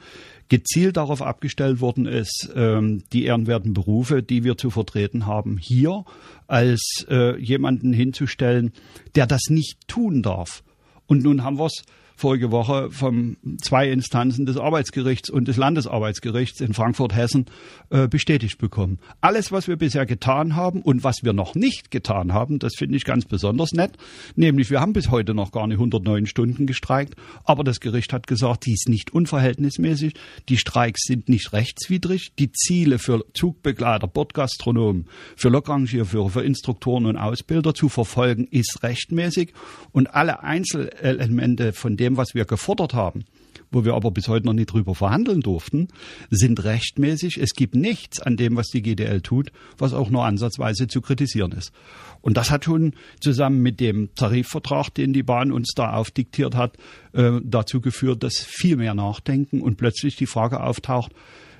[0.48, 6.04] gezielt darauf abgestellt worden ist, ähm, die ehrenwerten Berufe, die wir zu vertreten haben, hier
[6.46, 8.72] als äh, jemanden hinzustellen,
[9.14, 10.64] der das nicht tun darf.
[11.06, 11.82] Und nun haben wir es
[12.22, 17.46] vorige Woche von zwei Instanzen des Arbeitsgerichts und des Landesarbeitsgerichts in Frankfurt-Hessen
[17.90, 19.00] äh, bestätigt bekommen.
[19.20, 22.96] Alles, was wir bisher getan haben und was wir noch nicht getan haben, das finde
[22.96, 23.96] ich ganz besonders nett.
[24.36, 28.28] Nämlich, wir haben bis heute noch gar nicht 109 Stunden gestreikt, aber das Gericht hat
[28.28, 30.14] gesagt, dies nicht unverhältnismäßig,
[30.48, 37.16] die Streiks sind nicht rechtswidrig, die Ziele für Zugbegleiter, Bordgastronomen, für Lokrangierführer, für Instruktoren und
[37.16, 39.54] Ausbilder zu verfolgen, ist rechtmäßig
[39.90, 43.24] und alle Einzelelemente von dem, was wir gefordert haben,
[43.70, 45.88] wo wir aber bis heute noch nicht drüber verhandeln durften,
[46.30, 47.38] sind rechtmäßig.
[47.38, 51.52] Es gibt nichts an dem, was die GDL tut, was auch nur ansatzweise zu kritisieren
[51.52, 51.72] ist.
[52.20, 56.76] Und das hat schon zusammen mit dem Tarifvertrag, den die Bahn uns da aufdiktiert hat,
[57.12, 61.12] äh, dazu geführt, dass viel mehr nachdenken und plötzlich die Frage auftaucht,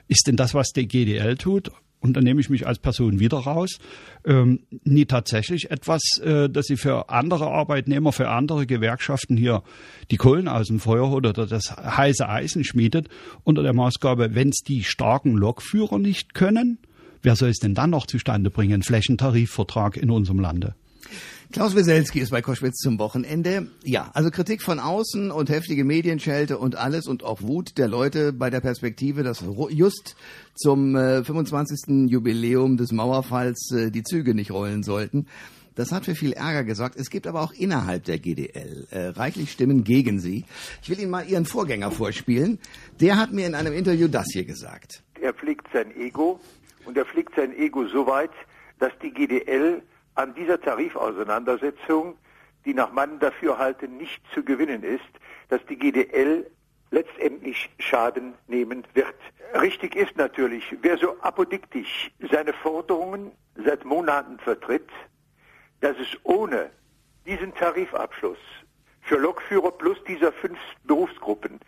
[0.08, 3.38] ist denn das, was die GDL tut, und dann nehme ich mich als Person wieder
[3.38, 3.78] raus,
[4.26, 9.62] ähm, nie tatsächlich etwas, äh, dass sie für andere Arbeitnehmer, für andere Gewerkschaften hier
[10.10, 13.08] die Kohlen aus dem Feuer oder das heiße Eisen schmiedet
[13.44, 16.78] unter der Maßgabe, wenn es die starken Lokführer nicht können,
[17.22, 18.82] wer soll es denn dann noch zustande bringen?
[18.82, 20.74] Flächentarifvertrag in unserem Lande.
[21.52, 23.68] Klaus Weselski ist bei Koschwitz zum Wochenende.
[23.84, 28.32] Ja, also Kritik von außen und heftige Medienschelte und alles und auch Wut der Leute
[28.32, 30.16] bei der Perspektive, dass just
[30.54, 32.10] zum äh, 25.
[32.10, 35.26] Jubiläum des Mauerfalls äh, die Züge nicht rollen sollten.
[35.74, 36.96] Das hat für viel Ärger gesorgt.
[36.96, 40.46] Es gibt aber auch innerhalb der GDL äh, reichlich Stimmen gegen sie.
[40.82, 42.60] Ich will Ihnen mal Ihren Vorgänger vorspielen.
[42.98, 45.02] Der hat mir in einem Interview das hier gesagt.
[45.20, 46.40] Er pflegt sein Ego
[46.86, 48.32] und er pflegt sein Ego so weit,
[48.78, 49.82] dass die GDL
[50.14, 52.16] an dieser Tarifauseinandersetzung,
[52.64, 55.02] die nach meinem Dafürhalten nicht zu gewinnen ist,
[55.48, 56.50] dass die GDL
[56.90, 59.14] letztendlich Schaden nehmen wird.
[59.60, 64.88] Richtig ist natürlich, wer so apodiktisch seine Forderungen seit Monaten vertritt,
[65.80, 66.70] dass es ohne
[67.26, 68.38] diesen Tarifabschluss
[69.02, 71.58] für Lokführer plus dieser fünf Berufsgruppen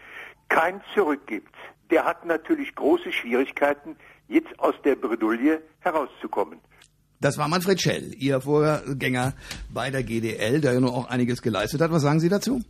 [0.48, 1.54] kein Zurück gibt,
[1.90, 3.96] der hat natürlich große Schwierigkeiten,
[4.28, 6.60] jetzt aus der Bredouille herauszukommen.
[7.20, 9.34] Das war Manfred Schell, Ihr Vorgänger
[9.72, 11.90] bei der GDL, der ja nur auch einiges geleistet hat.
[11.90, 12.62] Was sagen Sie dazu?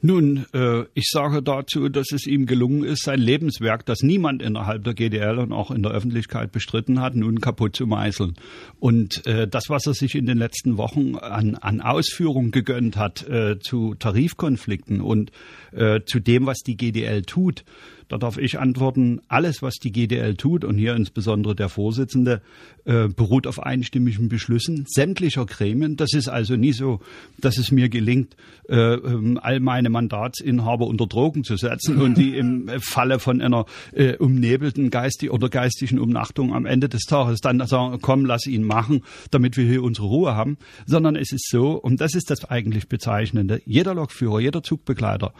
[0.00, 4.84] Nun, äh, ich sage dazu, dass es ihm gelungen ist, sein Lebenswerk, das niemand innerhalb
[4.84, 8.34] der GDL und auch in der Öffentlichkeit bestritten hat, nun kaputt zu meißeln.
[8.78, 13.28] Und äh, das, was er sich in den letzten Wochen an, an Ausführung gegönnt hat
[13.28, 15.32] äh, zu Tarifkonflikten und
[15.72, 17.64] äh, zu dem, was die GDL tut,
[18.08, 22.40] da darf ich antworten, alles, was die GDL tut, und hier insbesondere der Vorsitzende,
[22.86, 25.96] äh, beruht auf einstimmigen Beschlüssen sämtlicher Gremien.
[25.96, 27.00] Das ist also nie so,
[27.36, 28.34] dass es mir gelingt,
[28.68, 33.64] äh, ähm, all meine Mandatsinhaber unter Drogen zu setzen und die im Falle von einer
[33.92, 38.62] äh, umnebelten geistig oder geistigen Umnachtung am Ende des Tages dann sagen, komm, lass ihn
[38.62, 42.44] machen, damit wir hier unsere Ruhe haben, sondern es ist so, und das ist das
[42.44, 45.32] eigentlich Bezeichnende, jeder Lokführer, jeder Zugbegleiter,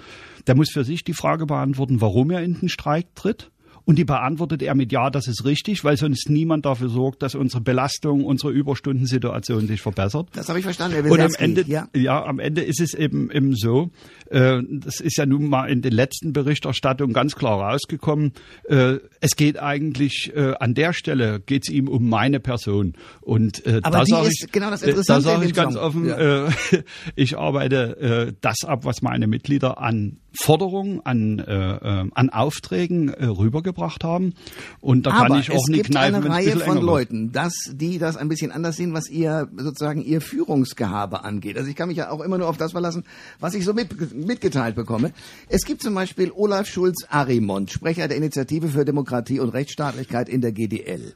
[0.47, 3.51] der muss für sich die Frage beantworten, warum er in den Streik tritt
[3.89, 7.35] und die beantwortet er mit Ja, das ist richtig, weil sonst niemand dafür sorgt, dass
[7.35, 10.29] unsere Belastung, unsere Überstundensituation sich verbessert.
[10.35, 11.03] Das habe ich verstanden.
[11.03, 11.89] Herr und am Ende, ja.
[11.95, 12.23] ja.
[12.23, 13.89] am Ende ist es eben, eben so,
[14.29, 18.33] äh, das ist ja nun mal in den letzten Berichterstattungen ganz klar rausgekommen,
[18.65, 22.93] äh, es geht eigentlich äh, an der Stelle geht es ihm um meine Person.
[23.23, 25.83] Und äh, Aber da sage ich, genau das Interessante da sage ich ganz Song.
[25.83, 26.49] offen, ja.
[26.49, 26.51] äh,
[27.17, 27.97] ich arbeite
[28.29, 34.05] äh, das ab, was meine Mitglieder an Forderungen an, äh, äh, an Aufträgen äh, rübergebracht
[34.05, 34.35] haben.
[34.81, 36.79] Und da Aber kann ich auch es nicht gibt kneifen, eine ein Reihe von.
[36.79, 41.57] Leuten, dass die das ein bisschen anders sehen, was ihr sozusagen ihr Führungsgehabe angeht.
[41.57, 43.05] Also ich kann mich ja auch immer nur auf das verlassen,
[43.41, 45.13] was ich so mit, mitgeteilt bekomme.
[45.49, 50.53] Es gibt zum Beispiel Olaf Schulz-Arimont, Sprecher der Initiative für Demokratie und Rechtsstaatlichkeit in der
[50.53, 51.15] GDL.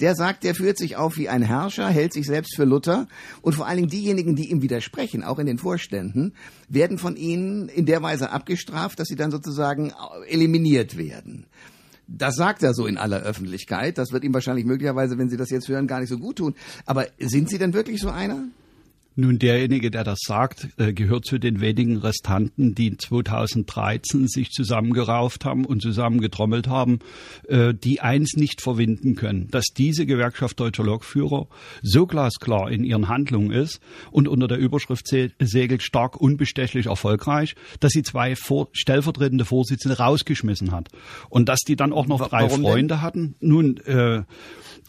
[0.00, 3.08] Der sagt, der führt sich auf wie ein Herrscher, hält sich selbst für Luther
[3.42, 6.32] und vor allen Dingen diejenigen, die ihm widersprechen, auch in den Vorständen,
[6.68, 9.92] werden von ihnen in der Weise abgestraft, dass sie dann sozusagen
[10.28, 11.46] eliminiert werden.
[12.06, 13.96] Das sagt er so in aller Öffentlichkeit.
[13.96, 16.54] Das wird ihm wahrscheinlich möglicherweise, wenn Sie das jetzt hören, gar nicht so gut tun.
[16.84, 18.44] Aber sind Sie denn wirklich so einer?
[19.14, 25.44] Nun, derjenige, der das sagt, äh, gehört zu den wenigen Restanten, die 2013 sich zusammengerauft
[25.44, 27.00] haben und zusammengetrommelt haben,
[27.48, 31.46] äh, die eins nicht verwinden können, dass diese Gewerkschaft Deutscher Lokführer
[31.82, 37.54] so glasklar in ihren Handlungen ist und unter der Überschrift se- segelt stark unbestechlich erfolgreich,
[37.80, 40.88] dass sie zwei vor stellvertretende Vorsitzende rausgeschmissen hat.
[41.28, 42.72] Und dass die dann auch noch drei warum denn?
[42.72, 43.34] Freunde hatten.
[43.40, 44.22] Nun, äh,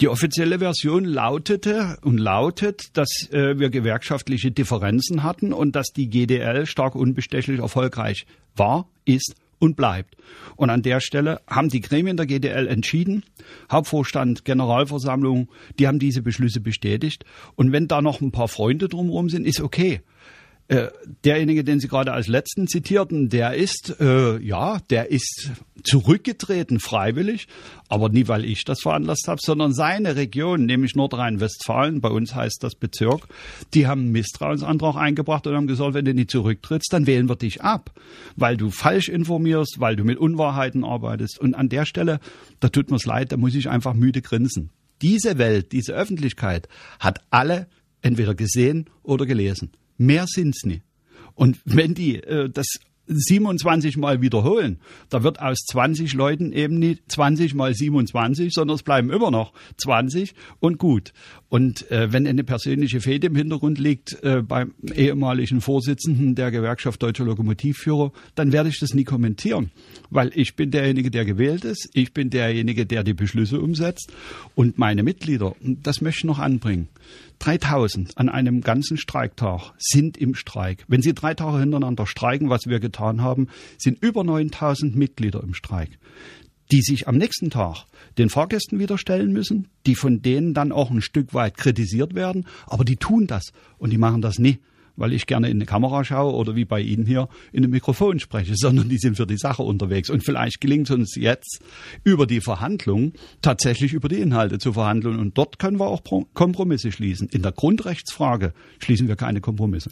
[0.01, 3.69] die offizielle Version lautete und lautet, dass äh, wir
[4.13, 10.15] gewerkschaftliche Differenzen hatten und dass die GDL stark unbestechlich erfolgreich war, ist und bleibt.
[10.55, 13.23] Und an der Stelle haben die Gremien der GDL entschieden,
[13.71, 15.49] Hauptvorstand, Generalversammlung,
[15.79, 17.25] die haben diese Beschlüsse bestätigt.
[17.55, 20.01] Und wenn da noch ein paar Freunde drumherum sind, ist okay.
[20.69, 20.87] Äh,
[21.25, 25.51] derjenige, den Sie gerade als letzten zitierten, der ist, äh, ja, der ist
[25.83, 27.47] zurückgetreten freiwillig,
[27.89, 32.63] aber nie, weil ich das veranlasst habe, sondern seine Region, nämlich Nordrhein-Westfalen, bei uns heißt
[32.63, 33.27] das Bezirk,
[33.73, 37.35] die haben einen Misstrauensantrag eingebracht und haben gesagt, wenn du nicht zurücktrittst, dann wählen wir
[37.35, 37.91] dich ab,
[38.37, 41.39] weil du falsch informierst, weil du mit Unwahrheiten arbeitest.
[41.39, 42.21] Und an der Stelle,
[42.61, 44.69] da tut mir's leid, da muss ich einfach müde grinsen.
[45.01, 46.69] Diese Welt, diese Öffentlichkeit
[47.01, 47.67] hat alle
[48.01, 49.73] entweder gesehen oder gelesen.
[49.97, 50.81] Mehr sind's nie.
[51.35, 52.67] Und wenn die äh, das
[53.05, 54.79] 27 Mal wiederholen,
[55.09, 59.53] da wird aus 20 Leuten eben nicht 20 mal 27, sondern es bleiben immer noch
[59.77, 61.13] 20 und gut.
[61.49, 67.03] Und äh, wenn eine persönliche Fehde im Hintergrund liegt äh, beim ehemaligen Vorsitzenden der Gewerkschaft
[67.03, 69.71] Deutscher Lokomotivführer, dann werde ich das nie kommentieren,
[70.09, 74.13] weil ich bin derjenige, der gewählt ist, ich bin derjenige, der die Beschlüsse umsetzt
[74.55, 76.87] und meine Mitglieder, das möchte ich noch anbringen,
[77.43, 80.85] 3000 an einem ganzen Streiktag sind im Streik.
[80.87, 85.53] Wenn Sie drei Tage hintereinander streiken, was wir getan haben, sind über 9000 Mitglieder im
[85.53, 85.99] Streik,
[86.71, 87.83] die sich am nächsten Tag
[88.17, 92.45] den Fahrgästen wieder stellen müssen, die von denen dann auch ein Stück weit kritisiert werden,
[92.65, 94.59] aber die tun das und die machen das nie
[94.95, 98.19] weil ich gerne in eine Kamera schaue oder wie bei Ihnen hier in ein Mikrofon
[98.19, 100.09] spreche, sondern die sind für die Sache unterwegs.
[100.09, 101.61] Und vielleicht gelingt es uns jetzt
[102.03, 105.19] über die Verhandlungen tatsächlich über die Inhalte zu verhandeln.
[105.19, 107.27] Und dort können wir auch Pro- Kompromisse schließen.
[107.29, 109.89] In der Grundrechtsfrage schließen wir keine Kompromisse.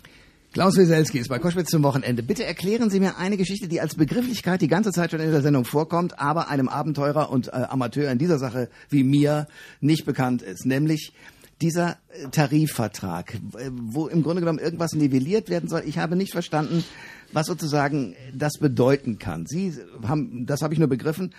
[0.54, 2.24] Klaus Wieselski ist bei Koschwitz zum Wochenende.
[2.24, 5.42] Bitte erklären Sie mir eine Geschichte, die als Begrifflichkeit die ganze Zeit schon in der
[5.42, 9.48] Sendung vorkommt, aber einem Abenteurer und äh, Amateur in dieser Sache wie mir
[9.80, 10.66] nicht bekannt ist.
[10.66, 11.14] Nämlich
[11.62, 15.84] dieser äh, Tarifvertrag, äh, wo im Grunde genommen irgendwas nivelliert werden soll.
[15.86, 16.84] Ich habe nicht verstanden,
[17.32, 19.46] was sozusagen das bedeuten kann.
[19.46, 19.74] Sie
[20.08, 21.34] haben, das habe ich nur begriffen,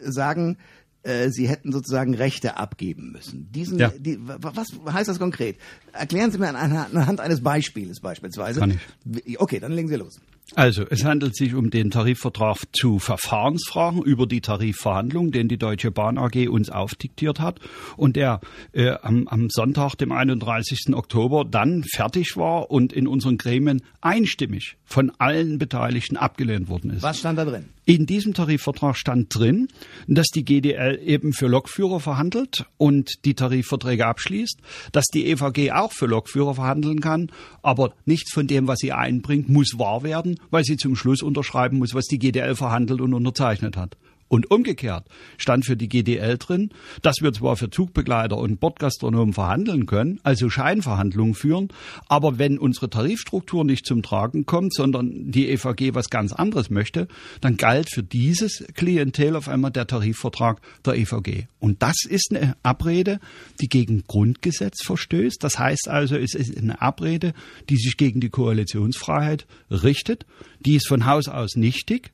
[0.00, 0.58] sagen,
[1.04, 3.50] äh, Sie hätten sozusagen Rechte abgeben müssen.
[3.52, 3.90] Diesen, Ja.
[3.96, 5.56] die, wa- was heißt das konkret?
[5.92, 8.60] Erklären Sie mir an- anhand eines Beispiels beispielsweise.
[8.60, 8.78] Kann
[9.24, 9.40] ich.
[9.40, 10.20] Okay, dann legen Sie los.
[10.54, 15.90] Also, es handelt sich um den Tarifvertrag zu Verfahrensfragen über die Tarifverhandlung, den die Deutsche
[15.90, 17.60] Bahn AG uns aufdiktiert hat
[17.98, 18.40] und der
[18.72, 20.94] äh, am, am Sonntag, dem 31.
[20.94, 27.02] Oktober, dann fertig war und in unseren Gremien einstimmig von allen Beteiligten abgelehnt worden ist.
[27.02, 27.66] Was stand da drin?
[27.84, 29.68] In diesem Tarifvertrag stand drin,
[30.06, 34.60] dass die GDL eben für Lokführer verhandelt und die Tarifverträge abschließt,
[34.92, 37.30] dass die EVG auch für Lokführer verhandeln kann,
[37.62, 41.78] aber nichts von dem, was sie einbringt, muss wahr werden, weil sie zum Schluss unterschreiben
[41.78, 43.96] muss, was die GDL verhandelt und unterzeichnet hat.
[44.28, 45.06] Und umgekehrt
[45.38, 46.70] stand für die GDL drin,
[47.02, 51.68] dass wir zwar für Zugbegleiter und Bordgastronomen verhandeln können, also Scheinverhandlungen führen,
[52.08, 57.08] aber wenn unsere Tarifstruktur nicht zum Tragen kommt, sondern die EVG was ganz anderes möchte,
[57.40, 61.46] dann galt für dieses Klientel auf einmal der Tarifvertrag der EVG.
[61.58, 63.20] Und das ist eine Abrede,
[63.60, 65.42] die gegen Grundgesetz verstößt.
[65.42, 67.32] Das heißt also, es ist eine Abrede,
[67.70, 70.26] die sich gegen die Koalitionsfreiheit richtet.
[70.60, 72.12] Die ist von Haus aus nichtig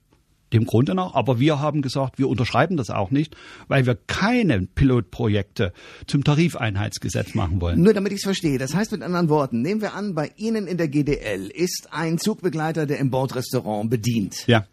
[0.55, 1.15] dem Grunde nach.
[1.15, 3.37] Aber wir haben gesagt, wir unterschreiben das auch nicht,
[3.69, 5.73] weil wir keine Pilotprojekte
[6.07, 7.83] zum Tarifeinheitsgesetz machen wollen.
[7.83, 8.59] Nur damit ich es verstehe.
[8.59, 12.19] Das heißt mit anderen Worten, nehmen wir an, bei Ihnen in der GDL ist ein
[12.19, 14.47] Zugbegleiter, der im Bordrestaurant bedient.
[14.47, 14.67] Ja.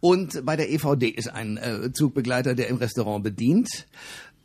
[0.00, 3.86] Und bei der EVD ist ein äh, Zugbegleiter, der im Restaurant bedient.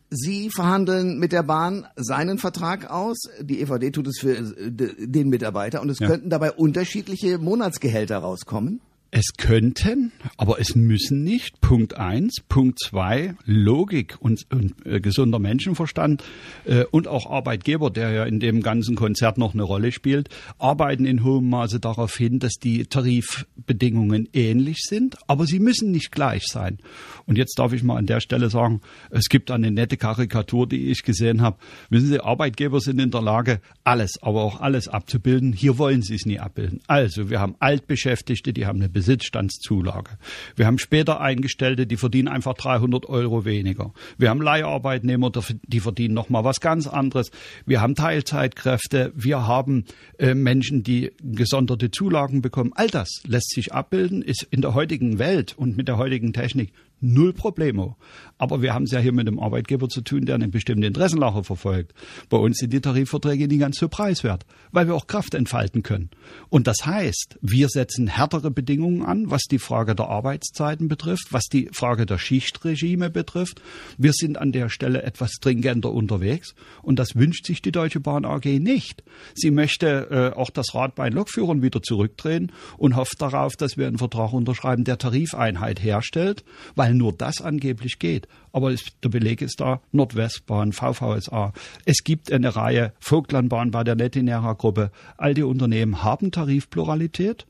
[0.10, 3.18] Sie verhandeln mit der Bahn seinen Vertrag aus.
[3.42, 6.08] Die EVD tut es für äh, den Mitarbeiter und es Ja.
[6.08, 8.80] könnten dabei unterschiedliche Monatsgehälter rauskommen.
[9.10, 11.62] Es könnten, aber es müssen nicht.
[11.62, 12.42] Punkt eins.
[12.50, 16.24] Punkt zwei, Logik und, und äh, gesunder Menschenverstand
[16.66, 21.06] äh, und auch Arbeitgeber, der ja in dem ganzen Konzert noch eine Rolle spielt, arbeiten
[21.06, 26.44] in hohem Maße darauf hin, dass die Tarifbedingungen ähnlich sind, aber sie müssen nicht gleich
[26.46, 26.80] sein.
[27.26, 30.92] Und jetzt darf ich mal an der Stelle sagen, es gibt eine nette Karikatur, die
[30.92, 31.58] ich gesehen habe.
[31.90, 35.54] Wissen Sie, Arbeitgeber sind in der Lage, alles, aber auch alles abzubilden.
[35.54, 36.82] Hier wollen sie es nie abbilden.
[36.88, 40.18] Also, wir haben Altbeschäftigte, die haben eine Besitzstandszulage.
[40.56, 43.94] Wir haben später Eingestellte, die verdienen einfach 300 Euro weniger.
[44.18, 45.32] Wir haben Leiharbeitnehmer,
[45.68, 47.30] die verdienen noch mal was ganz anderes.
[47.68, 49.12] Wir haben Teilzeitkräfte.
[49.16, 49.86] Wir haben
[50.18, 52.72] äh, Menschen, die gesonderte Zulagen bekommen.
[52.74, 56.74] All das lässt sich abbilden, ist in der heutigen Welt und mit der heutigen Technik
[57.00, 57.96] Null Problemo.
[58.38, 61.44] Aber wir haben es ja hier mit einem Arbeitgeber zu tun, der eine bestimmte Interessenlache
[61.44, 61.94] verfolgt.
[62.30, 66.10] Bei uns sind die Tarifverträge nie ganz so preiswert, weil wir auch Kraft entfalten können.
[66.50, 71.46] Und das heißt, wir setzen härtere Bedingungen an, was die Frage der Arbeitszeiten betrifft, was
[71.46, 73.62] die Frage der Schichtregime betrifft.
[73.98, 78.26] Wir sind an der Stelle etwas stringenter unterwegs und das wünscht sich die Deutsche Bahn
[78.26, 79.04] AG nicht.
[79.34, 83.88] Sie möchte äh, auch das Rad bei Lokführern wieder zurückdrehen und hofft darauf, dass wir
[83.88, 86.44] einen Vertrag unterschreiben, der Tarifeinheit herstellt,
[86.76, 88.28] weil weil nur das angeblich geht.
[88.54, 91.52] Aber es, der Beleg ist da, Nordwestbahn, VVSA.
[91.84, 94.92] Es gibt eine Reihe, Vogtlandbahn bei der Netinera Gruppe.
[95.18, 97.46] All die Unternehmen haben Tarifpluralität.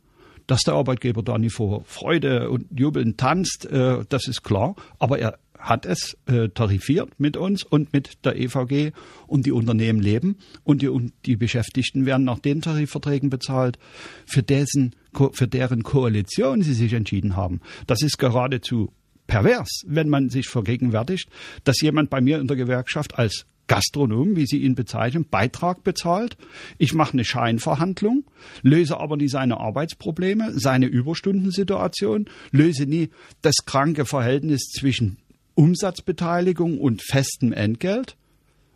[0.47, 4.76] Dass der Arbeitgeber da nicht vor Freude und Jubeln tanzt, äh, das ist klar.
[4.97, 8.91] Aber er hat es äh, tarifiert mit uns und mit der EVG
[9.28, 13.78] und die Unternehmen leben und die, und die Beschäftigten werden nach den Tarifverträgen bezahlt,
[14.26, 14.95] für dessen,
[15.34, 17.60] für deren Koalition sie sich entschieden haben.
[17.88, 18.93] Das ist geradezu
[19.28, 21.30] pervers, wenn man sich vergegenwärtigt,
[21.63, 26.38] dass jemand bei mir in der Gewerkschaft als Gastronom, wie Sie ihn bezeichnen, Beitrag bezahlt.
[26.78, 28.24] Ich mache eine Scheinverhandlung,
[28.62, 33.10] löse aber nie seine Arbeitsprobleme, seine Überstundensituation, löse nie
[33.42, 35.18] das kranke Verhältnis zwischen
[35.56, 38.16] Umsatzbeteiligung und festem Entgelt.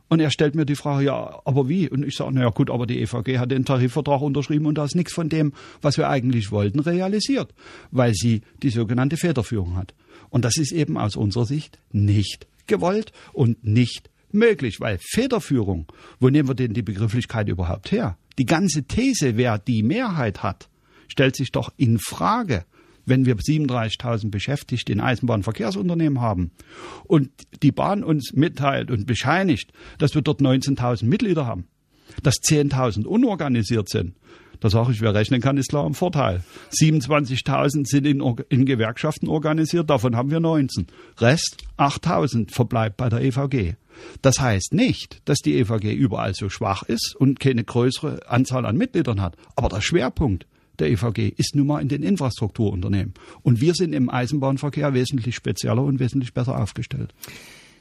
[0.10, 1.90] Und er stellt mir die Frage, ja, aber wie?
[1.90, 4.96] Und ich sage, naja gut, aber die EVG hat den Tarifvertrag unterschrieben und da ist
[4.96, 7.54] nichts von dem, was wir eigentlich wollten, realisiert,
[7.92, 9.94] weil sie die sogenannte Federführung hat.
[10.32, 16.30] Und das ist eben aus unserer Sicht nicht gewollt und nicht möglich, weil Federführung, wo
[16.30, 18.18] nehmen wir denn die Begrifflichkeit überhaupt her?
[18.40, 20.70] Die ganze These, wer die Mehrheit hat,
[21.10, 22.66] stellt sich doch in Frage,
[23.06, 26.52] wenn wir 37.000 Beschäftigte in Eisenbahnverkehrsunternehmen haben
[27.04, 27.30] und
[27.62, 31.68] die Bahn uns mitteilt und bescheinigt, dass wir dort 19.000 Mitglieder haben,
[32.24, 34.16] dass 10.000 unorganisiert sind
[34.62, 36.44] da sage ich, wer rechnen kann, ist klar im Vorteil.
[36.80, 40.88] 27.000 sind in, in, Gewerkschaften organisiert, davon haben wir 19.
[41.18, 43.74] Rest 8.000 verbleibt bei der EVG.
[44.22, 48.78] Das heißt nicht, dass die EVG überall so schwach ist und keine größere Anzahl an
[48.78, 49.36] Mitgliedern hat.
[49.56, 50.46] Aber der Schwerpunkt
[50.80, 53.14] der EVG ist nun mal in den Infrastrukturunternehmen.
[53.42, 57.14] Und wir sind im Eisenbahnverkehr wesentlich spezieller und wesentlich besser aufgestellt.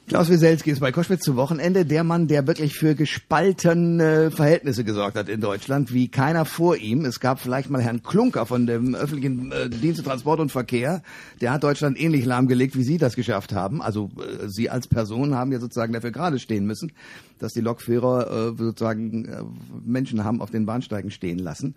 [0.07, 5.15] Klaus Wieselski ist bei Koschwitz zu Wochenende der Mann, der wirklich für gespaltene Verhältnisse gesorgt
[5.15, 7.05] hat in Deutschland, wie keiner vor ihm.
[7.05, 11.01] Es gab vielleicht mal Herrn Klunker von dem öffentlichen äh, Dienst Transport und Verkehr.
[11.39, 13.81] Der hat Deutschland ähnlich lahmgelegt, wie Sie das geschafft haben.
[13.81, 16.91] Also äh, Sie als Person haben ja sozusagen dafür gerade stehen müssen,
[17.39, 19.43] dass die Lokführer äh, sozusagen äh,
[19.85, 21.75] Menschen haben auf den Bahnsteigen stehen lassen.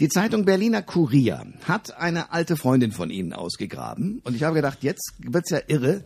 [0.00, 4.22] Die Zeitung Berliner Kurier hat eine alte Freundin von Ihnen ausgegraben.
[4.24, 6.04] Und ich habe gedacht, jetzt wird's ja irre.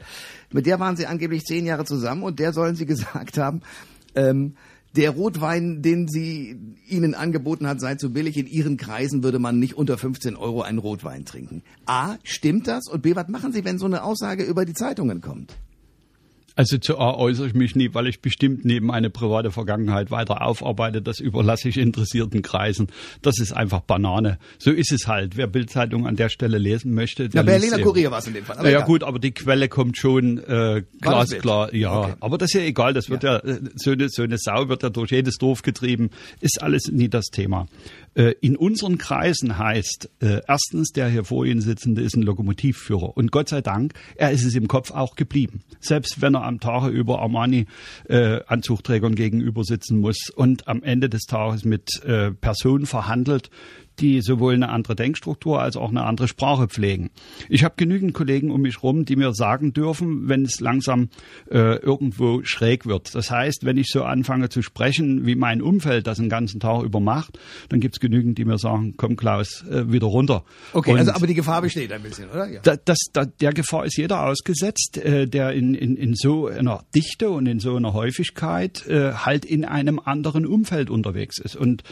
[0.53, 3.63] Mit der waren sie angeblich zehn Jahre zusammen und der sollen sie gesagt haben,
[4.15, 4.55] ähm,
[4.97, 6.59] der Rotwein, den sie
[6.89, 8.37] ihnen angeboten hat, sei zu billig.
[8.37, 11.63] In ihren Kreisen würde man nicht unter 15 Euro einen Rotwein trinken.
[11.87, 12.89] A, stimmt das?
[12.89, 15.57] Und B, was machen Sie, wenn so eine Aussage über die Zeitungen kommt?
[16.57, 20.43] Also zu A äußere ich mich nie, weil ich bestimmt neben eine private Vergangenheit weiter
[20.43, 21.03] aufarbeite.
[21.03, 22.89] Das überlasse ich interessierten Kreisen.
[23.23, 24.39] Das ist einfach Banane.
[24.59, 25.37] So ist es halt.
[25.37, 28.45] Wer Bildzeitung an der Stelle lesen möchte, der ja, Berliner Kurier war es in dem
[28.45, 28.59] Fall.
[28.59, 31.75] Aber ja gut, aber die Quelle kommt schon äh, glasklar.
[31.75, 32.15] Ja, okay.
[32.21, 32.95] aber das ist ja egal.
[32.95, 35.63] Das wird ja, ja äh, so, eine, so eine Sau wird ja durch jedes Dorf
[35.63, 36.11] getrieben.
[36.41, 37.69] Ist alles nie das Thema.
[38.15, 43.17] Äh, in unseren Kreisen heißt äh, erstens, der hier vor Ihnen sitzende ist ein Lokomotivführer.
[43.17, 45.63] Und Gott sei Dank, er ist es im Kopf auch geblieben.
[45.81, 51.23] Selbst wenn er am Tage über Armani-Anzugträgern äh, gegenüber sitzen muss und am Ende des
[51.23, 51.91] Tages mit
[52.41, 53.51] Personen verhandelt,
[54.01, 57.11] die sowohl eine andere Denkstruktur als auch eine andere Sprache pflegen.
[57.49, 61.09] Ich habe genügend Kollegen um mich rum, die mir sagen dürfen, wenn es langsam
[61.51, 63.15] äh, irgendwo schräg wird.
[63.15, 66.83] Das heißt, wenn ich so anfange zu sprechen, wie mein Umfeld das den ganzen Tag
[66.83, 70.45] über macht, dann gibt es genügend, die mir sagen, komm Klaus, äh, wieder runter.
[70.73, 72.49] Okay, Und also aber die Gefahr besteht ein bisschen, oder?
[72.49, 72.61] Ja.
[72.63, 76.85] Da, das, da, der Gefahr ist jeder ausgesetzt, äh, der in, in, in so einer
[76.95, 81.57] Dichte und in so einer Häufigkeit äh, halt in einem anderen Umfeld unterwegs ist.
[81.57, 81.83] Und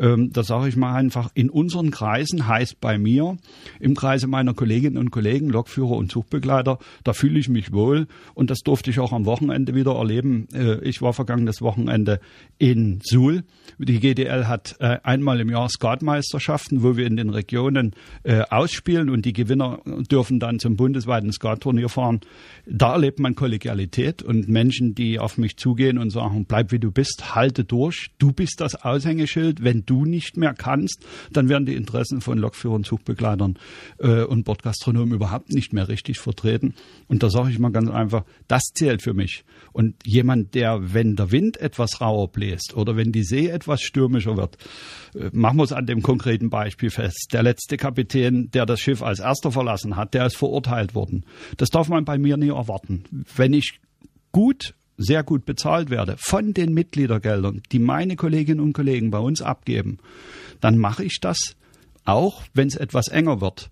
[0.00, 3.36] ähm, da sage ich mal einfach, in unseren Kreisen heißt bei mir,
[3.80, 8.50] im Kreise meiner Kolleginnen und Kollegen, Lokführer und Zugbegleiter, da fühle ich mich wohl und
[8.50, 10.46] das durfte ich auch am Wochenende wieder erleben.
[10.54, 12.20] Äh, ich war vergangenes Wochenende
[12.58, 13.42] in Suhl.
[13.78, 17.92] Die GDL hat äh, einmal im Jahr Skatmeisterschaften, wo wir in den Regionen
[18.22, 22.20] äh, ausspielen und die Gewinner dürfen dann zum bundesweiten Skatturnier fahren.
[22.66, 26.92] Da erlebt man Kollegialität und Menschen, die auf mich zugehen und sagen, bleib wie du
[26.92, 29.64] bist, halte durch, du bist das Aushängeschild.
[29.64, 31.04] Wenn du nicht mehr kannst,
[31.38, 33.58] dann werden die Interessen von Lokführern, Zugbegleitern
[33.98, 36.74] äh, und Bordgastronomen überhaupt nicht mehr richtig vertreten.
[37.06, 39.44] Und da sage ich mal ganz einfach, das zählt für mich.
[39.72, 44.36] Und jemand, der, wenn der Wind etwas rauer bläst oder wenn die See etwas stürmischer
[44.36, 44.56] wird,
[45.14, 47.28] äh, machen wir es an dem konkreten Beispiel fest.
[47.32, 51.24] Der letzte Kapitän, der das Schiff als erster verlassen hat, der ist verurteilt worden.
[51.56, 53.04] Das darf man bei mir nie erwarten.
[53.36, 53.80] Wenn ich
[54.32, 59.40] gut sehr gut bezahlt werde von den Mitgliedergeldern, die meine Kolleginnen und Kollegen bei uns
[59.40, 59.98] abgeben,
[60.60, 61.56] dann mache ich das
[62.04, 63.70] auch, wenn es etwas enger wird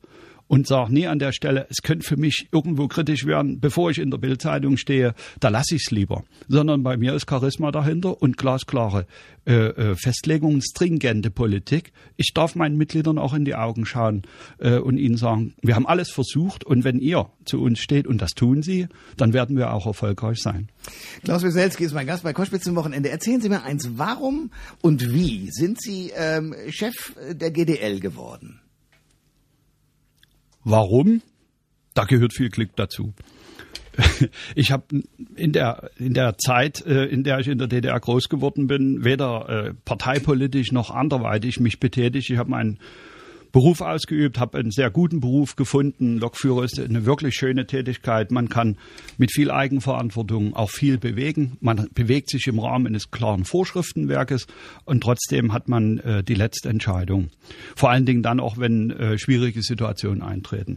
[0.48, 3.98] und sage nie an der Stelle, es könnte für mich irgendwo kritisch werden, bevor ich
[3.98, 6.24] in der Bildzeitung stehe, da lasse ich es lieber.
[6.48, 9.06] Sondern bei mir ist Charisma dahinter und glasklare
[9.46, 11.92] äh, äh, Festlegungen, stringente Politik.
[12.16, 14.22] Ich darf meinen Mitgliedern auch in die Augen schauen
[14.58, 18.20] äh, und ihnen sagen, wir haben alles versucht und wenn ihr zu uns steht und
[18.20, 20.68] das tun sie, dann werden wir auch erfolgreich sein.
[21.24, 23.10] Klaus Wieselski ist mein Gast bei Koschwitz im Wochenende.
[23.10, 24.50] Erzählen Sie mir eins, warum
[24.82, 28.60] und wie sind Sie ähm, Chef der GDL geworden?
[30.68, 31.22] Warum?
[31.94, 33.14] Da gehört viel Glück dazu.
[34.54, 35.04] Ich habe
[35.36, 39.04] in der in der Zeit, äh, in der ich in der DDR groß geworden bin,
[39.04, 42.28] weder äh, parteipolitisch noch anderweitig mich betätigt.
[42.30, 42.78] Ich habe meinen
[43.56, 46.18] Beruf ausgeübt, habe einen sehr guten Beruf gefunden.
[46.18, 48.30] Lokführer ist eine wirklich schöne Tätigkeit.
[48.30, 48.76] Man kann
[49.16, 51.56] mit viel Eigenverantwortung auch viel bewegen.
[51.62, 54.46] Man bewegt sich im Rahmen eines klaren Vorschriftenwerkes
[54.84, 57.30] und trotzdem hat man äh, die letzte Entscheidung.
[57.74, 60.76] Vor allen Dingen dann auch, wenn äh, schwierige Situationen eintreten.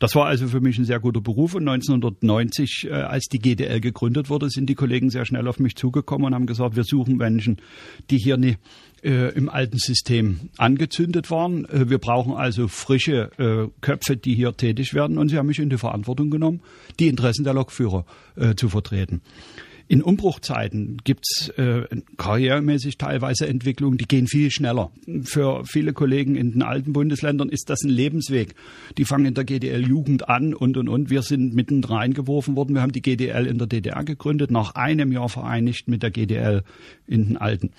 [0.00, 3.80] Das war also für mich ein sehr guter Beruf und 1990, äh, als die GDL
[3.80, 7.18] gegründet wurde, sind die Kollegen sehr schnell auf mich zugekommen und haben gesagt, wir suchen
[7.18, 7.58] Menschen,
[8.10, 8.56] die hier nie
[9.06, 11.64] äh, im alten System angezündet waren.
[11.66, 15.16] Äh, wir brauchen also frische äh, Köpfe, die hier tätig werden.
[15.16, 16.60] Und sie haben mich in die Verantwortung genommen,
[16.98, 18.04] die Interessen der Lokführer
[18.56, 19.22] zu vertreten.
[19.88, 21.82] In Umbruchzeiten gibt's äh,
[22.16, 24.90] karrieremäßig teilweise Entwicklungen, die gehen viel schneller.
[25.22, 28.56] Für viele Kollegen in den alten Bundesländern ist das ein Lebensweg.
[28.98, 31.08] Die fangen in der GDL-Jugend an und, und, und.
[31.08, 32.74] Wir sind mitten reingeworfen worden.
[32.74, 36.64] Wir haben die GDL in der DDR gegründet, nach einem Jahr vereinigt mit der GDL
[37.06, 37.70] in den alten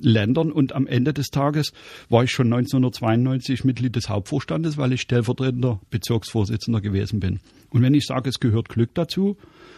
[0.00, 1.72] Ländern und am Ende des Tages
[2.08, 7.40] war ich schon 1992 Mitglied des Hauptvorstandes, weil ich stellvertretender Bezirksvorsitzender gewesen bin.
[7.70, 9.36] Und wenn ich sage, es gehört Glück dazu,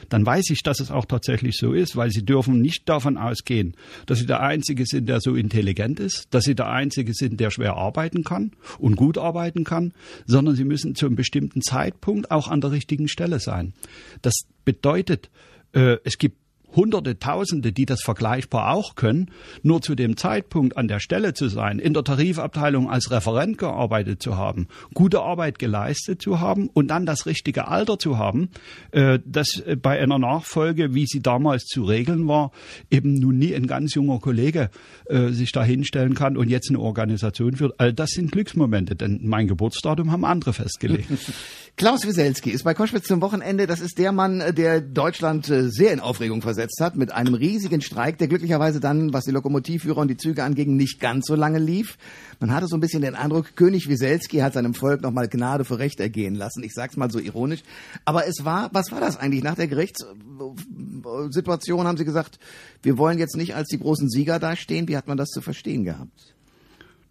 [0.08, 3.74] dann weiß ich, dass es auch tatsächlich so ist, weil sie dürfen nicht davon ausgehen,
[4.06, 7.50] dass sie der Einzige sind, der so intelligent ist, dass sie der Einzige sind, der
[7.50, 9.92] schwer arbeiten kann und gut arbeiten kann,
[10.26, 13.74] sondern sie müssen zu einem bestimmten Zeitpunkt auch an der richtigen Stelle sein.
[14.22, 15.30] Das bedeutet,
[15.72, 16.39] äh, es gibt
[16.74, 19.30] Hunderte, Tausende, die das vergleichbar auch können,
[19.62, 24.22] nur zu dem Zeitpunkt an der Stelle zu sein, in der Tarifabteilung als Referent gearbeitet
[24.22, 28.50] zu haben, gute Arbeit geleistet zu haben und dann das richtige Alter zu haben,
[28.92, 32.52] äh, das äh, bei einer Nachfolge, wie sie damals zu regeln war,
[32.90, 34.70] eben nun nie ein ganz junger Kollege
[35.06, 37.78] äh, sich da hinstellen kann und jetzt eine Organisation führt.
[37.78, 41.08] All das sind Glücksmomente, denn mein Geburtsdatum haben andere festgelegt.
[41.76, 43.66] Klaus Wieselski ist bei Koschwitz zum Wochenende.
[43.66, 47.80] Das ist der Mann, der Deutschland sehr in Aufregung versetzt versetzt hat mit einem riesigen
[47.80, 51.58] Streik, der glücklicherweise dann, was die Lokomotivführer und die Züge anging, nicht ganz so lange
[51.58, 51.96] lief.
[52.38, 55.78] Man hatte so ein bisschen den Eindruck, König Wieselski hat seinem Volk nochmal Gnade für
[55.78, 56.62] Recht ergehen lassen.
[56.62, 57.62] Ich sag's mal so ironisch.
[58.04, 59.42] Aber es war, was war das eigentlich?
[59.42, 62.38] Nach der Gerichtssituation haben Sie gesagt,
[62.82, 64.86] wir wollen jetzt nicht als die großen Sieger dastehen.
[64.88, 66.34] Wie hat man das zu verstehen gehabt?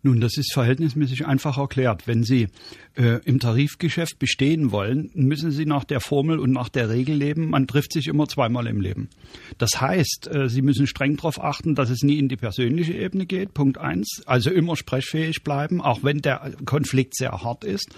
[0.02, 2.08] Nun, das ist verhältnismäßig einfach erklärt.
[2.08, 2.48] Wenn Sie
[2.96, 7.50] äh, im Tarifgeschäft bestehen wollen, müssen Sie nach der Formel und nach der Regel leben.
[7.50, 9.10] Man trifft sich immer zweimal im Leben.
[9.58, 13.26] Das heißt, äh, Sie müssen streng darauf achten, dass es nie in die persönliche Ebene
[13.26, 13.54] geht.
[13.54, 14.22] Punkt eins.
[14.26, 17.90] Also immer sprechfähig bleiben, auch wenn der Konflikt sehr hart ist.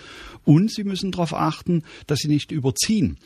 [0.44, 3.18] Und Sie müssen darauf achten, dass Sie nicht überziehen.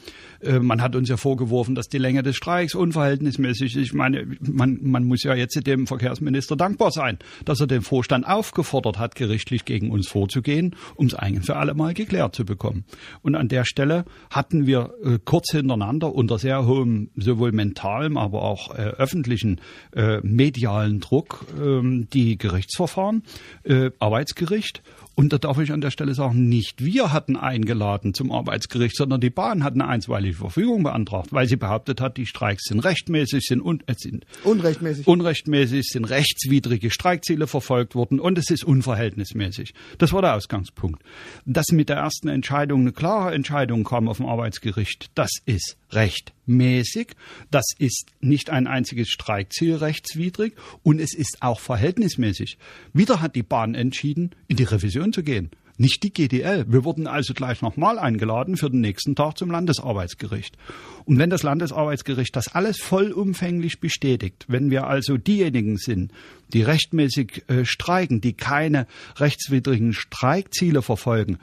[0.42, 3.82] Äh, man hat uns ja vorgeworfen, dass die Länge des Streiks unverhältnismäßig ist.
[3.82, 8.28] Ich meine, man, man muss ja jetzt dem Verkehrsminister dankbar sein, dass er den Vorstand
[8.28, 12.46] aufgerufen aufgefordert hat, gerichtlich gegen uns vorzugehen, um es ein für alle Mal geklärt zu
[12.46, 12.84] bekommen.
[13.22, 18.42] Und an der Stelle hatten wir äh, kurz hintereinander unter sehr hohem sowohl mentalem, aber
[18.42, 19.62] auch äh, öffentlichen
[19.96, 23.24] äh, medialen Druck ähm, die Gerichtsverfahren,
[23.64, 24.82] äh, Arbeitsgericht
[25.16, 29.22] und da darf ich an der Stelle sagen, nicht wir hatten eingeladen zum Arbeitsgericht, sondern
[29.22, 33.46] die Bahn hat eine einstweilige Verfügung beantragt, weil sie behauptet hat, die Streiks sind rechtmäßig,
[33.46, 35.08] sind, un äh, sind unrechtmäßig.
[35.08, 39.74] unrechtmäßig, sind rechtswidrige Streikziele verfolgt worden und es ist unverhältnismäßig.
[39.98, 41.04] Das war der Ausgangspunkt.
[41.46, 47.16] Dass mit der ersten Entscheidung eine klare Entscheidung kam auf dem Arbeitsgericht, das ist rechtmäßig,
[47.52, 52.58] das ist nicht ein einziges Streikziel rechtswidrig und es ist auch verhältnismäßig.
[52.94, 56.66] Wieder hat die Bahn entschieden, in die Revision zu gehen nicht die GDL.
[56.68, 60.58] Wir wurden also gleich nochmal eingeladen für den nächsten Tag zum Landesarbeitsgericht.
[61.06, 66.12] Und wenn das Landesarbeitsgericht das alles vollumfänglich bestätigt, wenn wir also diejenigen sind,
[66.54, 71.40] die rechtmäßig äh, streiken, die keine rechtswidrigen Streikziele verfolgen,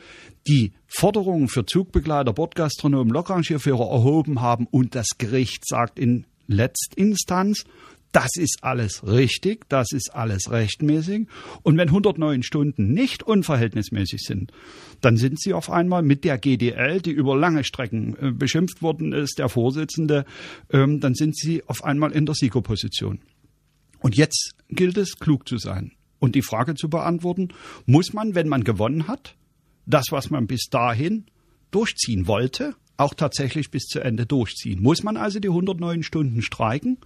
[0.49, 7.65] die Forderungen für Zugbegleiter, Bordgastronomen, Lokrangierführer erhoben haben und das Gericht sagt in Letztinstanz,
[8.13, 11.27] das ist alles richtig, das ist alles rechtmäßig.
[11.63, 14.53] Und wenn 109 Stunden nicht unverhältnismäßig sind,
[15.01, 19.13] dann sind sie auf einmal mit der GDL, die über lange Strecken äh, beschimpft worden
[19.13, 20.27] ist, der Vorsitzende,
[20.71, 23.21] ähm, dann sind sie auf einmal in der Siegerposition.
[24.01, 27.49] Und jetzt gilt es, klug zu sein und die Frage zu beantworten,
[27.87, 29.37] muss man, wenn man gewonnen hat,
[29.87, 31.25] das, was man bis dahin
[31.71, 34.83] durchziehen wollte, auch tatsächlich bis zu Ende durchziehen?
[34.83, 36.99] Muss man also die 109 Stunden streiken?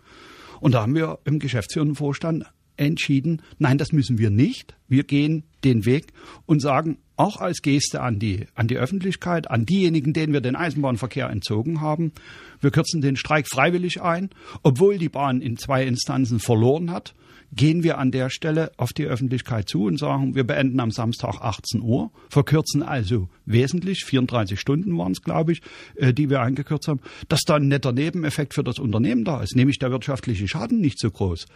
[0.61, 2.45] Und da haben wir im geschäftsführenden Vorstand
[2.77, 4.77] entschieden, nein, das müssen wir nicht.
[4.89, 6.13] Wir gehen den Weg
[6.45, 10.57] und sagen, auch als Geste an die, an die Öffentlichkeit, an diejenigen, denen wir den
[10.57, 12.12] Eisenbahnverkehr entzogen haben,
[12.61, 14.31] wir kürzen den Streik freiwillig ein,
[14.62, 17.14] obwohl die Bahn in zwei Instanzen verloren hat
[17.53, 21.41] gehen wir an der Stelle auf die Öffentlichkeit zu und sagen, wir beenden am Samstag
[21.41, 25.62] 18 Uhr, verkürzen also wesentlich, 34 Stunden waren es, glaube ich,
[25.97, 29.55] äh, die wir eingekürzt haben, dass da ein netter Nebeneffekt für das Unternehmen da ist,
[29.55, 31.47] nämlich der wirtschaftliche Schaden nicht so groß.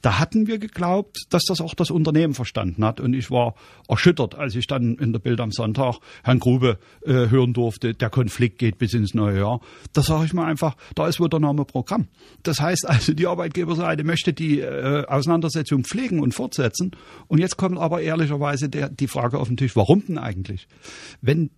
[0.00, 3.00] Da hatten wir geglaubt, dass das auch das Unternehmen verstanden hat.
[3.00, 3.54] Und ich war
[3.88, 8.10] erschüttert, als ich dann in der Bild am Sonntag Herrn Grube äh, hören durfte, der
[8.10, 9.60] Konflikt geht bis ins neue Jahr.
[9.92, 12.08] Da sage ich mal einfach, da ist wohl der Name Programm.
[12.42, 16.92] Das heißt also, die Arbeitgeberseite möchte die äh, Auseinandersetzung pflegen und fortsetzen.
[17.28, 20.68] Und jetzt kommt aber ehrlicherweise der, die Frage auf den Tisch, warum denn eigentlich?
[21.20, 21.50] Wenn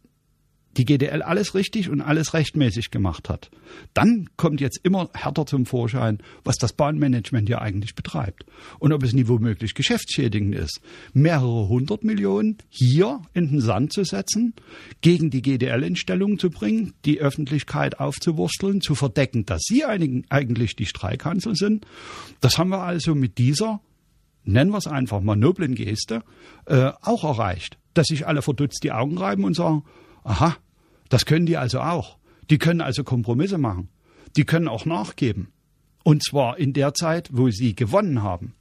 [0.76, 3.50] die GDL alles richtig und alles rechtmäßig gemacht hat,
[3.94, 8.44] dann kommt jetzt immer härter zum Vorschein, was das Bahnmanagement ja eigentlich betreibt
[8.78, 10.80] und ob es nie womöglich geschäftsschädigend ist,
[11.12, 14.54] mehrere hundert Millionen hier in den Sand zu setzen,
[15.00, 20.76] gegen die GDL in Stellung zu bringen, die Öffentlichkeit aufzuwursteln, zu verdecken, dass sie eigentlich
[20.76, 21.86] die Streikhansel sind.
[22.40, 23.80] Das haben wir also mit dieser
[24.44, 26.22] nennen wir es einfach mal noblen Geste,
[26.66, 27.78] äh, auch erreicht.
[27.94, 29.84] Dass sich alle verdutzt die Augen reiben und sagen,
[30.22, 30.56] aha,
[31.09, 32.18] das können die also auch.
[32.50, 33.88] Die können also Kompromisse machen.
[34.36, 35.48] Die können auch nachgeben.
[36.02, 38.55] Und zwar in der Zeit, wo sie gewonnen haben.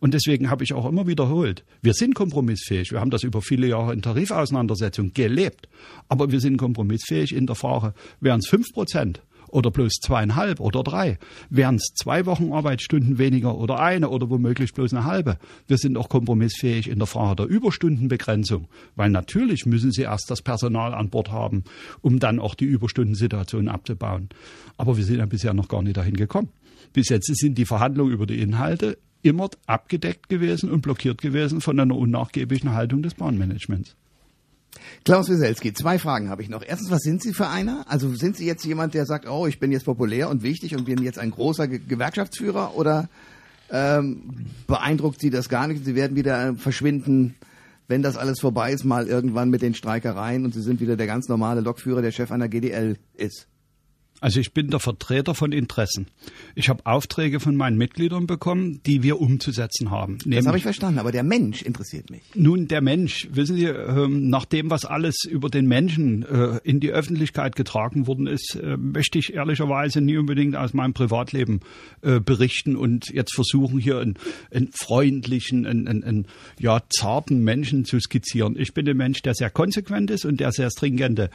[0.00, 2.90] Und deswegen habe ich auch immer wiederholt, wir sind kompromissfähig.
[2.90, 5.68] Wir haben das über viele Jahre in Tarifauseinandersetzungen gelebt.
[6.08, 9.22] Aber wir sind kompromissfähig in der Frage, wären es fünf Prozent
[9.52, 11.18] oder bloß zweieinhalb oder drei?
[11.50, 15.38] Wären es zwei Wochen Arbeitsstunden weniger oder eine oder womöglich bloß eine halbe?
[15.68, 20.42] Wir sind auch kompromissfähig in der Frage der Überstundenbegrenzung, weil natürlich müssen Sie erst das
[20.42, 21.64] Personal an Bord haben,
[22.00, 24.30] um dann auch die Überstundensituation abzubauen.
[24.76, 26.48] Aber wir sind ja bisher noch gar nicht dahin gekommen.
[26.92, 31.78] Bis jetzt sind die Verhandlungen über die Inhalte immer abgedeckt gewesen und blockiert gewesen von
[31.78, 33.96] einer unnachgiebigen Haltung des Bahnmanagements.
[35.04, 36.62] Klaus Wieselski, zwei Fragen habe ich noch.
[36.66, 37.84] Erstens, was sind Sie für einer?
[37.88, 40.84] Also sind Sie jetzt jemand, der sagt, oh, ich bin jetzt populär und wichtig und
[40.84, 43.08] bin jetzt ein großer Ge Gewerkschaftsführer oder
[43.70, 45.84] ähm, beeindruckt Sie das gar nicht?
[45.84, 47.34] Sie werden wieder verschwinden,
[47.88, 51.06] wenn das alles vorbei ist, mal irgendwann mit den Streikereien und Sie sind wieder der
[51.06, 53.48] ganz normale Lokführer, der Chef einer GDL ist.
[54.22, 56.06] Also ich bin der Vertreter von Interessen.
[56.54, 60.18] Ich habe Aufträge von meinen Mitgliedern bekommen, die wir umzusetzen haben.
[60.24, 62.22] das habe ich verstanden, aber der Mensch interessiert mich.
[62.36, 66.78] Nun, der Mensch, wissen Sie, ähm, nach dem, was alles über den Menschen äh, in
[66.78, 71.58] die Öffentlichkeit getragen worden ist, äh, möchte ich ehrlicherweise nie unbedingt aus meinem Privatleben
[72.02, 74.14] äh, berichten und jetzt versuchen, hier einen,
[74.54, 76.26] einen freundlichen, einen, einen, einen
[76.60, 78.54] ja, zarten Menschen zu skizzieren.
[78.56, 81.28] Ich bin ein Mensch, der sehr konsequent ist und der sehr stringente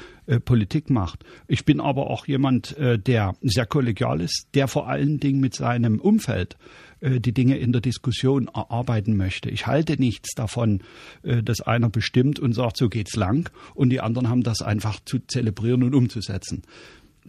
[0.46, 1.24] Politik macht.
[1.48, 5.54] Ich bin aber auch jemand, äh, der sehr kollegial ist, der vor allen Dingen mit
[5.56, 6.58] seinem Umfeld
[7.00, 9.50] äh, die Dinge in der Diskussion erarbeiten möchte.
[9.50, 10.82] Ich halte nichts davon,
[11.24, 15.00] äh, dass einer bestimmt und sagt, so geht's lang und die anderen haben das einfach
[15.04, 16.64] zu zelebrieren und umzusetzen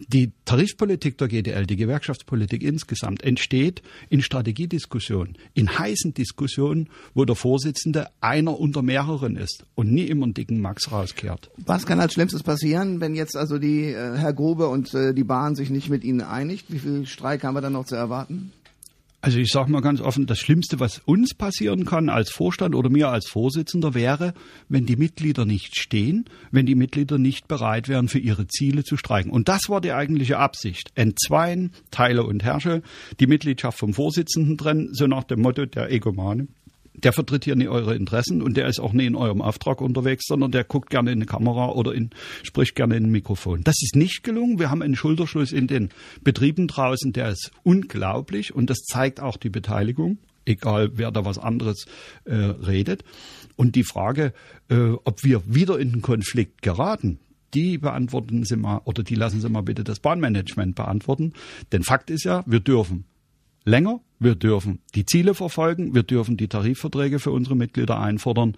[0.07, 7.35] die Tarifpolitik der GDL, die Gewerkschaftspolitik insgesamt, entsteht in Strategiediskussionen, in heißen Diskussionen, wo der
[7.35, 11.51] Vorsitzende einer unter mehreren ist und nie immer einen dicken Max rauskehrt.
[11.57, 15.23] Was kann als Schlimmstes passieren, wenn jetzt also die äh, Herr Grube und äh, die
[15.23, 16.71] Bahn sich nicht mit Ihnen einigt?
[16.71, 18.51] Wie viel Streik haben wir dann noch zu erwarten?
[19.21, 22.89] Also ich sage mal ganz offen, das Schlimmste, was uns passieren kann als Vorstand oder
[22.89, 24.33] mir als Vorsitzender, wäre,
[24.69, 28.95] wenn die Mitglieder nicht stehen, wenn die Mitglieder nicht bereit wären, für ihre Ziele zu
[28.95, 29.29] streiken.
[29.31, 30.93] Und das war die eigentliche Absicht.
[30.95, 32.81] Entzweien, teile und herrsche,
[33.19, 36.47] die Mitgliedschaft vom Vorsitzenden trennen, so nach dem Motto der Egomane.
[36.93, 40.25] Der vertritt hier nicht eure Interessen und der ist auch nicht in eurem Auftrag unterwegs,
[40.27, 42.09] sondern der guckt gerne in eine Kamera oder in,
[42.43, 43.63] spricht gerne in ein Mikrofon.
[43.63, 44.59] Das ist nicht gelungen.
[44.59, 45.89] Wir haben einen Schulterschluss in den
[46.23, 51.37] Betrieben draußen, der ist unglaublich und das zeigt auch die Beteiligung, egal wer da was
[51.37, 51.85] anderes
[52.25, 53.03] äh, redet.
[53.55, 54.33] Und die Frage,
[54.69, 57.19] äh, ob wir wieder in den Konflikt geraten,
[57.53, 61.33] die beantworten Sie mal oder die lassen Sie mal bitte das Bahnmanagement beantworten.
[61.71, 63.05] Denn Fakt ist ja, wir dürfen
[63.65, 68.55] länger, wir dürfen die Ziele verfolgen, wir dürfen die Tarifverträge für unsere Mitglieder einfordern.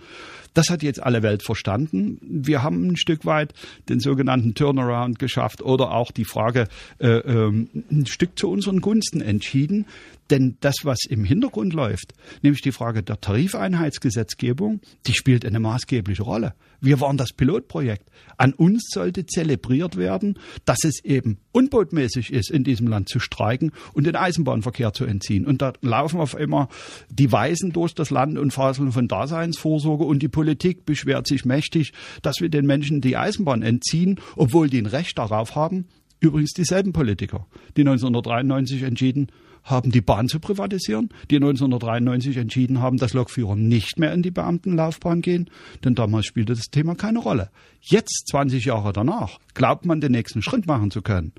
[0.53, 2.19] Das hat jetzt alle Welt verstanden.
[2.21, 3.53] Wir haben ein Stück weit
[3.87, 6.67] den sogenannten Turnaround geschafft oder auch die Frage
[6.99, 9.85] äh, äh, ein Stück zu unseren Gunsten entschieden.
[10.31, 16.23] Denn das, was im Hintergrund läuft, nämlich die Frage der Tarifeinheitsgesetzgebung, die spielt eine maßgebliche
[16.23, 16.53] Rolle.
[16.79, 18.09] Wir waren das Pilotprojekt.
[18.37, 23.71] An uns sollte zelebriert werden, dass es eben unbotmäßig ist, in diesem Land zu streiken
[23.93, 25.45] und den Eisenbahnverkehr zu entziehen.
[25.45, 26.69] Und da laufen auf immer
[27.09, 31.91] die Weisen durch das Land und faseln von Daseinsvorsorge und die Politik beschwert sich mächtig,
[32.21, 35.87] dass wir den Menschen die Eisenbahn entziehen, obwohl die ein Recht darauf haben.
[36.21, 39.27] Übrigens dieselben Politiker, die 1993 entschieden
[39.63, 44.31] haben, die Bahn zu privatisieren, die 1993 entschieden haben, dass Lokführer nicht mehr in die
[44.31, 45.49] Beamtenlaufbahn gehen,
[45.83, 47.49] denn damals spielte das Thema keine Rolle.
[47.81, 51.33] Jetzt, 20 Jahre danach, glaubt man, den nächsten Schritt machen zu können.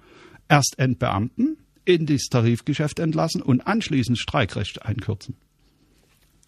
[0.49, 5.37] Erst entbeamten, in das Tarifgeschäft entlassen und anschließend Streikrecht einkürzen.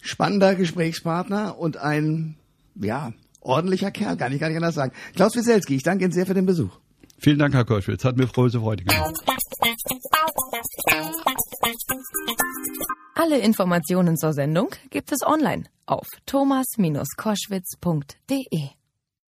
[0.01, 2.37] Spannender Gesprächspartner und ein,
[2.81, 4.93] ja, ordentlicher Kerl, kann ich gar nicht anders sagen.
[5.14, 6.79] Klaus Wieselski, ich danke Ihnen sehr für den Besuch.
[7.19, 8.05] Vielen Dank, Herr Koschwitz.
[8.05, 9.15] Hat mir große Freude gemacht.
[13.15, 18.84] Alle Informationen zur Sendung gibt es online auf thomas-koschwitz.de.